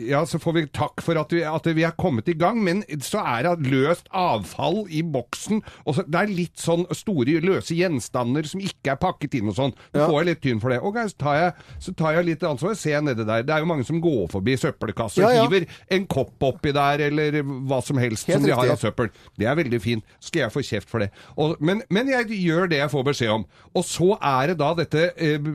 ja, 0.09 0.21
så 0.29 0.39
får 0.41 0.55
vi 0.55 0.63
takk 0.75 1.01
for 1.05 1.19
at 1.21 1.33
vi, 1.33 1.41
at 1.47 1.69
vi 1.75 1.83
er 1.87 1.95
kommet 1.99 2.27
i 2.31 2.35
gang, 2.37 2.59
men 2.63 2.83
så 3.05 3.21
er 3.25 3.47
det 3.47 3.69
løst 3.71 4.09
avfall 4.15 4.83
i 4.93 5.01
boksen. 5.05 5.61
Og 5.85 5.97
så, 5.97 6.05
det 6.07 6.19
er 6.21 6.31
litt 6.33 6.59
sånn 6.61 6.85
store 6.95 7.39
løse 7.43 7.75
gjenstander 7.77 8.47
som 8.49 8.61
ikke 8.63 8.93
er 8.93 8.99
pakket 9.01 9.39
inn 9.39 9.51
og 9.51 9.57
sånn. 9.57 9.75
Så 9.93 10.05
får 10.05 10.17
jeg 10.21 10.29
litt 10.31 10.41
tynn 10.45 10.61
for 10.63 10.73
det. 10.73 10.79
Ok, 10.85 10.99
så 11.11 11.19
tar 11.25 11.39
jeg, 11.39 11.67
så 11.87 11.95
tar 11.99 12.17
jeg 12.17 12.27
litt 12.31 12.45
ansvar. 12.47 12.75
Ser 12.79 12.95
jeg 12.97 13.05
nedi 13.07 13.25
der. 13.27 13.45
Det 13.47 13.55
er 13.55 13.63
jo 13.65 13.69
mange 13.71 13.87
som 13.87 14.01
går 14.03 14.27
forbi 14.33 14.57
søppelkasser 14.59 15.25
og 15.25 15.29
Ja, 15.29 15.43
ja. 15.43 15.47
hiver 15.47 15.67
en 15.95 16.07
kopp 16.09 16.47
oppi 16.49 16.73
der, 16.75 17.05
eller 17.09 17.39
hva 17.43 17.81
som 17.85 17.99
helst 18.01 18.27
Helt 18.29 18.41
som 18.41 18.47
de 18.47 18.55
har 18.55 18.73
av 18.73 18.79
søppel. 18.81 19.09
Det 19.39 19.47
er 19.49 19.57
veldig 19.59 19.79
fint. 19.83 20.15
Skal 20.23 20.45
jeg 20.45 20.53
få 20.55 20.63
kjeft 20.65 20.89
for 20.91 21.03
det. 21.03 21.09
Og, 21.39 21.55
men, 21.63 21.81
men 21.93 22.09
jeg 22.11 22.29
gjør 22.39 22.69
det 22.71 22.79
jeg 22.81 22.91
får 22.93 23.05
beskjed 23.11 23.33
om. 23.39 23.45
Og 23.75 23.85
så 23.87 24.11
er 24.17 24.51
det 24.51 24.57
da 24.59 24.71
dette 24.77 25.05
eh, 25.15 25.49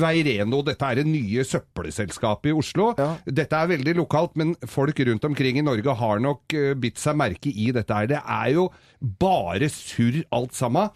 Veireno, 0.00 0.62
dette 0.66 0.86
er 0.86 1.00
det 1.00 1.06
nye 1.08 1.44
søppelselskapet 1.46 2.50
i 2.50 2.54
Oslo. 2.56 2.90
Dette 3.30 3.56
er 3.56 3.70
veldig 3.70 3.94
lokalt, 4.00 4.34
men 4.40 4.54
folk 4.68 4.98
rundt 5.06 5.26
omkring 5.28 5.60
i 5.60 5.64
Norge 5.64 5.94
har 6.00 6.22
nok 6.22 6.56
eh, 6.56 6.72
bitt 6.78 6.98
seg 7.00 7.18
merke 7.20 7.52
i 7.52 7.70
dette 7.74 7.94
her. 7.94 8.08
Det 8.10 8.20
er 8.20 8.50
jo 8.56 8.68
bare 9.00 9.70
surr 9.72 10.22
alt 10.34 10.56
sammen. 10.56 10.90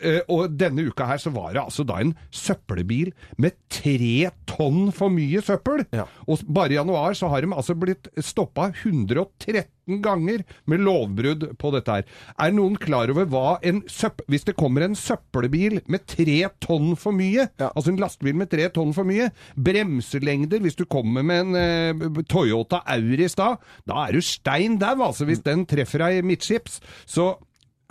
Eh, 0.00 0.22
og 0.32 0.54
denne 0.56 0.86
uka 0.88 1.04
her 1.10 1.20
så 1.20 1.32
var 1.34 1.52
det 1.52 1.60
altså 1.60 1.84
da 1.84 1.98
en 2.00 2.14
søppelbil 2.32 3.10
med 3.42 3.58
tre 3.72 4.30
tonn 4.48 4.88
for 4.94 5.12
mye 5.12 5.42
søppel. 5.44 5.84
Og 6.24 6.46
bare 6.48 6.72
i 6.72 6.78
januar 6.78 7.16
så 7.18 7.28
har 7.32 7.44
de 7.44 7.52
altså 7.52 7.76
blitt 7.76 8.08
stoppa 8.24 8.70
113 8.72 9.68
ganger 10.02 10.44
med 10.70 10.84
lovbrudd 10.86 11.44
på 11.60 11.72
dette 11.74 11.98
her. 11.98 12.08
Er 12.40 12.54
noen 12.54 12.78
klar 12.80 13.12
over 13.12 13.28
hva 13.28 13.58
en 13.66 13.82
søpp... 13.90 14.22
Hvis 14.32 14.46
det 14.48 14.56
kommer 14.56 14.86
en 14.86 14.96
søppelbil 14.96 15.80
med 15.92 16.06
tre 16.08 16.38
tonn 16.62 16.94
for 16.96 17.12
mye, 17.16 17.48
altså 17.68 17.92
en 17.92 18.00
lastebil 18.00 18.38
med 18.38 18.52
tre 18.52 18.70
tonn 18.72 18.94
for 18.96 19.08
mye, 19.08 19.28
bremselengder 19.58 20.62
Hvis 20.62 20.78
du 20.78 20.86
kommer 20.86 21.26
med 21.26 21.42
en 21.42 21.58
eh, 21.58 22.22
Toyota 22.30 22.80
Auris 22.94 23.36
da, 23.36 23.56
da 23.88 24.06
er 24.06 24.16
du 24.16 24.24
stein 24.24 24.78
dau, 24.80 24.94
altså, 25.02 25.26
hvis 25.28 25.42
den 25.44 25.66
treffer 25.68 26.06
deg 26.06 26.24
midtskips. 26.24 26.80
Så 27.04 27.34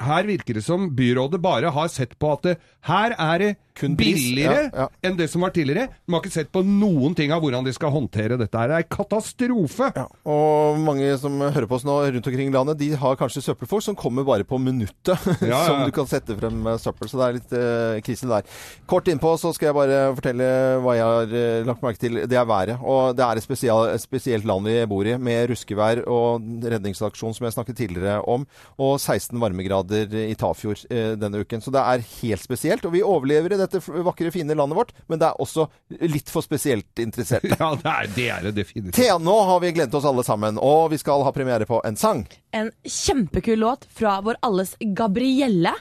her 0.05 0.27
virker 0.29 0.57
det 0.57 0.63
som 0.65 0.89
byrådet 0.97 1.41
bare 1.43 1.71
har 1.73 1.91
sett 1.91 2.17
på 2.19 2.33
at 2.35 2.47
det, 2.47 2.55
her 2.87 3.15
er 3.17 3.43
det 3.43 3.51
billigere 3.97 4.67
ja, 4.67 4.85
ja. 4.85 4.87
enn 5.07 5.17
det 5.19 5.27
som 5.31 5.43
var 5.45 5.53
tidligere. 5.55 5.89
De 6.05 6.13
har 6.13 6.23
ikke 6.23 6.33
sett 6.33 6.51
på 6.53 6.63
noen 6.65 7.15
ting 7.17 7.33
av 7.33 7.43
hvordan 7.43 7.65
de 7.65 7.73
skal 7.75 7.93
håndtere 7.93 8.37
dette. 8.39 8.57
her. 8.57 8.71
Det 8.71 8.79
er 8.81 8.89
katastrofe! 8.91 9.91
Og 10.29 10.81
mange 10.81 11.09
som 11.21 11.37
hører 11.41 11.67
på 11.69 11.79
oss 11.79 11.87
nå 11.87 11.97
rundt 12.07 12.27
omkring 12.31 12.51
i 12.51 12.55
landet, 12.55 12.79
de 12.81 12.91
har 12.99 13.19
kanskje 13.19 13.43
søppelfolk 13.45 13.85
som 13.85 13.97
kommer 13.97 14.27
bare 14.27 14.47
på 14.47 14.59
minuttet. 14.61 15.29
Ja, 15.51 15.63
som 15.65 15.81
du 15.83 15.91
kan 15.93 16.07
sette 16.07 16.35
frem 16.37 16.61
eh, 16.69 16.77
søppel. 16.79 17.09
Så 17.09 17.17
det 17.19 17.25
er 17.25 17.35
litt 17.35 17.53
uh, 17.55 18.01
krise 18.05 18.29
der. 18.29 18.45
Kort 18.89 19.09
innpå 19.11 19.33
så 19.41 19.51
skal 19.55 19.71
jeg 19.71 19.77
bare 19.77 19.99
fortelle 20.15 20.47
hva 20.83 20.95
jeg 20.95 21.07
har 21.07 21.33
eh, 21.41 21.63
lagt 21.67 21.83
merke 21.83 22.01
til. 22.01 22.21
Det 22.29 22.37
er 22.37 22.47
været. 22.47 22.77
Og 22.81 23.15
det 23.17 23.25
er 23.25 23.39
et, 23.39 23.45
spesial, 23.45 23.89
et 23.91 24.03
spesielt 24.03 24.47
land 24.47 24.67
vi 24.67 24.77
bor 24.89 25.07
i, 25.07 25.17
med 25.17 25.51
ruskevær 25.51 26.03
og 26.11 26.45
redningsaksjon 26.71 27.35
som 27.37 27.47
jeg 27.47 27.55
snakket 27.57 27.79
tidligere 27.81 28.19
om. 28.29 28.45
Og 28.81 28.95
16 28.99 29.39
varmegrader 29.41 30.13
i 30.21 30.35
Tafjord 30.39 30.85
eh, 30.91 31.13
denne 31.19 31.41
uken. 31.41 31.63
Så 31.63 31.73
det 31.73 31.81
er 31.81 32.05
helt 32.21 32.43
spesielt. 32.43 32.85
Og 32.87 32.95
vi 32.95 33.03
overlever 33.05 33.55
i 33.55 33.60
dette 33.61 33.81
vakre, 34.05 34.31
fine 34.33 34.55
landet 34.57 34.77
vårt, 34.77 34.91
men 35.11 35.21
det 35.21 35.29
er 35.29 35.39
også 35.41 35.67
litt 36.11 36.31
for 36.31 36.45
spesielt 36.45 37.01
interesserte. 37.01 37.55
Ja, 37.61 37.71
det 37.77 37.91
er 37.91 38.11
det, 38.15 38.27
er 38.33 38.45
det 38.47 38.51
definitivt. 38.57 38.97
Thea, 38.97 39.17
nå 39.21 39.33
har 39.45 39.59
vi 39.61 39.73
gledet 39.75 39.95
oss 39.97 40.05
alle 40.07 40.23
sammen, 40.25 40.57
og 40.57 40.89
vi 40.93 40.97
skal 41.01 41.21
ha 41.25 41.33
premiere 41.35 41.67
på 41.69 41.81
en 41.85 41.97
sang. 41.99 42.23
En 42.57 42.71
kjempekul 42.87 43.61
låt 43.61 43.85
fra 43.93 44.17
vår 44.25 44.39
alles 44.41 44.73
Gabrielle. 44.97 45.75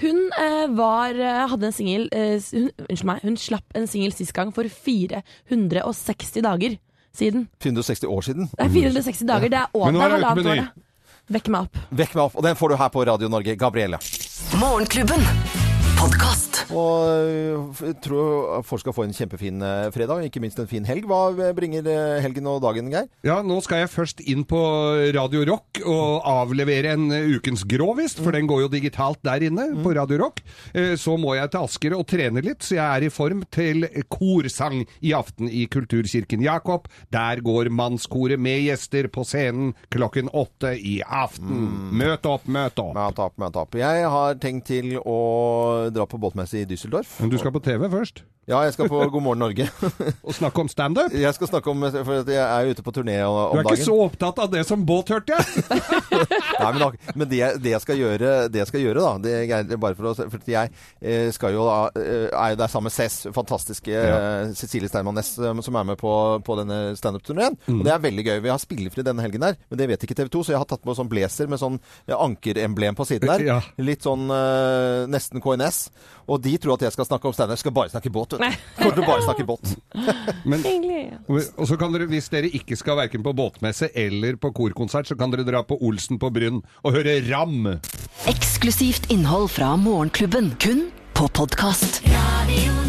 Hun 0.00 0.18
eh, 0.40 0.66
var, 0.74 1.14
eh, 1.14 1.44
hadde 1.48 1.70
en 1.70 1.74
singel 1.74 2.08
eh, 2.10 2.34
Unnskyld 2.34 3.04
meg, 3.06 3.22
hun 3.22 3.36
slapp 3.38 3.76
en 3.78 3.86
singel 3.90 4.14
sist 4.16 4.34
gang 4.34 4.50
for 4.54 4.66
460 4.66 6.42
dager 6.44 6.78
siden. 7.14 7.46
460 7.62 8.10
år 8.10 8.26
siden. 8.26 8.50
Det 8.56 8.66
er 8.66 8.74
460 8.74 9.30
dager, 9.30 9.54
det 9.54 9.62
er 9.62 9.70
det 9.70 9.78
ute 9.78 10.02
halvannet 10.02 10.42
med 10.42 10.52
år, 10.56 10.72
Vekk 11.32 11.48
meg 11.48 11.68
opp. 11.68 11.84
Vekk 11.88 12.16
meg 12.18 12.24
opp. 12.26 12.34
Og 12.36 12.44
den 12.44 12.58
får 12.58 12.74
du 12.74 12.80
her 12.82 12.90
på 12.92 13.04
Radio 13.08 13.32
Norge. 13.32 13.56
Gabrielle. 13.56 14.02
Morgenklubben. 14.60 15.63
Podkast. 15.98 16.58
Og 16.74 17.06
øh, 17.06 17.78
jeg 17.86 17.94
tror 18.04 18.62
folk 18.66 18.80
skal 18.82 18.94
få 18.96 19.04
en 19.06 19.12
kjempefin 19.14 19.62
eh, 19.64 19.86
fredag, 19.94 20.24
ikke 20.26 20.40
minst 20.42 20.58
en 20.60 20.68
fin 20.68 20.84
helg. 20.88 21.04
Hva 21.08 21.50
bringer 21.56 21.86
eh, 21.90 22.18
helgen 22.24 22.48
og 22.50 22.60
dagen, 22.64 22.88
Geir? 22.92 23.06
Ja, 23.26 23.36
nå 23.46 23.58
skal 23.64 23.82
jeg 23.84 23.90
først 23.92 24.22
inn 24.30 24.42
på 24.48 24.58
Radio 25.14 25.44
Rock 25.48 25.80
og 25.84 26.24
avlevere 26.28 26.94
en 26.96 27.06
eh, 27.14 27.28
ukens 27.36 27.62
grovist, 27.70 28.20
for 28.24 28.34
den 28.36 28.48
går 28.50 28.64
jo 28.64 28.70
digitalt 28.72 29.20
der 29.26 29.44
inne 29.48 29.68
på 29.84 29.94
Radio 29.96 30.18
Rock. 30.24 30.42
Eh, 30.74 30.94
Så 31.00 31.16
må 31.20 31.36
jeg 31.38 31.52
til 31.54 31.64
Asker 31.68 31.96
og 31.98 32.06
trene 32.10 32.42
litt, 32.44 32.64
så 32.66 32.78
jeg 32.78 32.84
er 32.88 33.06
i 33.08 33.12
form 33.14 33.44
til 33.54 33.86
korsang 34.12 34.82
i 35.04 35.14
aften 35.16 35.48
i 35.50 35.66
Kulturkirken 35.72 36.42
Jakob. 36.44 36.88
Der 37.14 37.42
går 37.44 37.70
mannskoret 37.72 38.40
med 38.40 38.64
gjester 38.66 39.08
på 39.14 39.24
scenen 39.28 39.72
klokken 39.94 40.32
åtte 40.32 40.74
i 40.80 40.98
aften. 41.04 41.68
Møt 41.94 42.26
opp, 42.28 42.48
møt 42.50 42.80
opp. 42.82 42.94
Møt 42.98 43.22
opp, 43.28 43.38
møt 43.40 43.60
opp. 43.62 43.78
Jeg 43.78 44.08
har 44.10 44.40
tenkt 44.42 44.66
til 44.72 44.96
å 45.00 45.20
dra 45.92 46.06
på 46.08 46.20
båtmesse 46.22 46.62
i 46.62 46.66
Düsseldorf. 46.68 47.18
Men 47.20 47.32
du 47.32 47.38
skal 47.40 47.52
på 47.54 47.60
TV 47.64 47.88
først? 47.92 48.22
Ja, 48.48 48.58
jeg 48.66 48.74
skal 48.76 48.90
på 48.92 48.98
God 49.14 49.22
morgen 49.24 49.40
Norge. 49.40 49.66
og 50.22 50.34
snakke 50.36 50.60
om 50.60 50.68
standup? 50.68 51.12
Jeg 51.16 51.32
skal 51.36 51.48
snakke 51.48 51.70
om 51.72 51.80
For 51.94 52.28
jeg 52.28 52.40
er 52.44 52.66
jo 52.68 52.74
ute 52.76 52.84
på 52.84 52.92
turné 52.92 53.14
om 53.24 53.34
dagen. 53.36 53.54
Du 53.54 53.58
er 53.58 53.64
dagen. 53.64 53.78
ikke 53.78 53.86
så 53.88 53.96
opptatt 54.04 54.40
av 54.44 54.50
det 54.52 54.64
som 54.68 54.82
båt, 54.84 55.12
hørte 55.14 55.32
jeg? 55.38 55.64
Nei, 56.60 56.68
men, 56.74 56.80
da- 56.82 57.14
men 57.16 57.30
det, 57.30 57.40
det 57.64 57.72
jeg 57.72 57.82
skal 57.84 57.98
gjøre, 58.02 58.32
det 58.52 58.60
jeg 58.62 58.70
skal 58.70 58.84
gjøre 58.84 59.04
da 59.04 59.12
det 59.24 59.32
er 59.74 59.80
bare 59.80 59.96
for, 59.96 60.10
å, 60.12 60.28
for 60.34 60.44
jeg 60.50 60.70
eh, 61.00 61.30
skal 61.34 61.54
jo 61.56 61.64
da 61.66 61.78
eh, 61.98 62.28
er 62.30 62.52
jo 62.54 62.58
der 62.60 62.70
sammen 62.72 62.88
med 62.90 62.94
Cess, 62.94 63.16
fantastiske 63.34 63.90
ja. 63.94 64.18
Cecilie 64.56 64.90
Steinmann 64.92 65.16
Næss, 65.18 65.32
eh, 65.40 65.62
som 65.64 65.78
er 65.80 65.88
med 65.88 65.98
på, 66.00 66.12
på 66.44 66.56
denne 66.60 66.78
standup-turneen. 67.00 67.56
Mm. 67.66 67.80
Og 67.80 67.84
det 67.88 67.92
er 67.94 68.04
veldig 68.04 68.26
gøy. 68.28 68.36
Vi 68.44 68.52
har 68.52 68.60
spillefri 68.62 69.04
denne 69.06 69.24
helgen 69.24 69.44
her, 69.48 69.56
men 69.72 69.80
det 69.80 69.88
vet 69.90 70.04
ikke 70.06 70.16
TV 70.20 70.28
2, 70.36 70.44
så 70.48 70.54
jeg 70.54 70.60
har 70.62 70.68
tatt 70.70 70.84
på 70.84 70.96
sånn 70.98 71.10
blazer 71.10 71.48
med 71.50 71.60
sånn 71.62 71.80
ankeremblem 72.12 72.96
på 72.98 73.06
siden 73.08 73.30
der. 73.32 73.46
Ja. 73.48 73.58
Litt 73.82 74.04
sånn 74.06 74.28
eh, 74.32 75.04
nesten 75.10 75.42
KNS. 75.44 75.73
Og 76.24 76.40
de 76.40 76.54
tror 76.60 76.78
at 76.78 76.86
jeg 76.86 76.94
skal 76.94 77.08
snakke 77.08 77.28
om 77.28 77.34
standup. 77.36 77.60
Skal 77.60 77.74
bare 77.76 77.92
snakke 77.92 78.12
båt. 78.12 78.36
vet 78.38 78.56
du. 78.56 78.62
Kommer 78.78 78.96
til 78.96 79.04
å 79.04 79.08
bare 79.08 79.26
snakke 79.26 79.46
båt. 79.48 79.74
Men, 80.50 80.64
og 81.28 81.68
så 81.68 81.78
kan 81.80 81.92
dere, 81.92 82.08
hvis 82.08 82.30
dere 82.32 82.48
ikke 82.48 82.78
skal 82.80 82.98
verken 83.02 83.24
på 83.26 83.34
båtmesse 83.36 83.90
eller 83.92 84.38
på 84.40 84.52
korkonsert, 84.56 85.10
så 85.10 85.18
kan 85.20 85.34
dere 85.34 85.46
dra 85.46 85.64
på 85.66 85.78
Olsen 85.84 86.20
på 86.22 86.32
Bryn 86.34 86.62
og 86.82 86.96
høre 86.96 87.18
Ram. 87.28 87.74
Eksklusivt 88.30 89.10
innhold 89.12 89.50
fra 89.58 89.74
Morgenklubben. 89.80 90.54
Kun 90.62 90.88
på 91.14 91.28
podkast. 91.36 92.00
Radio 92.08 92.83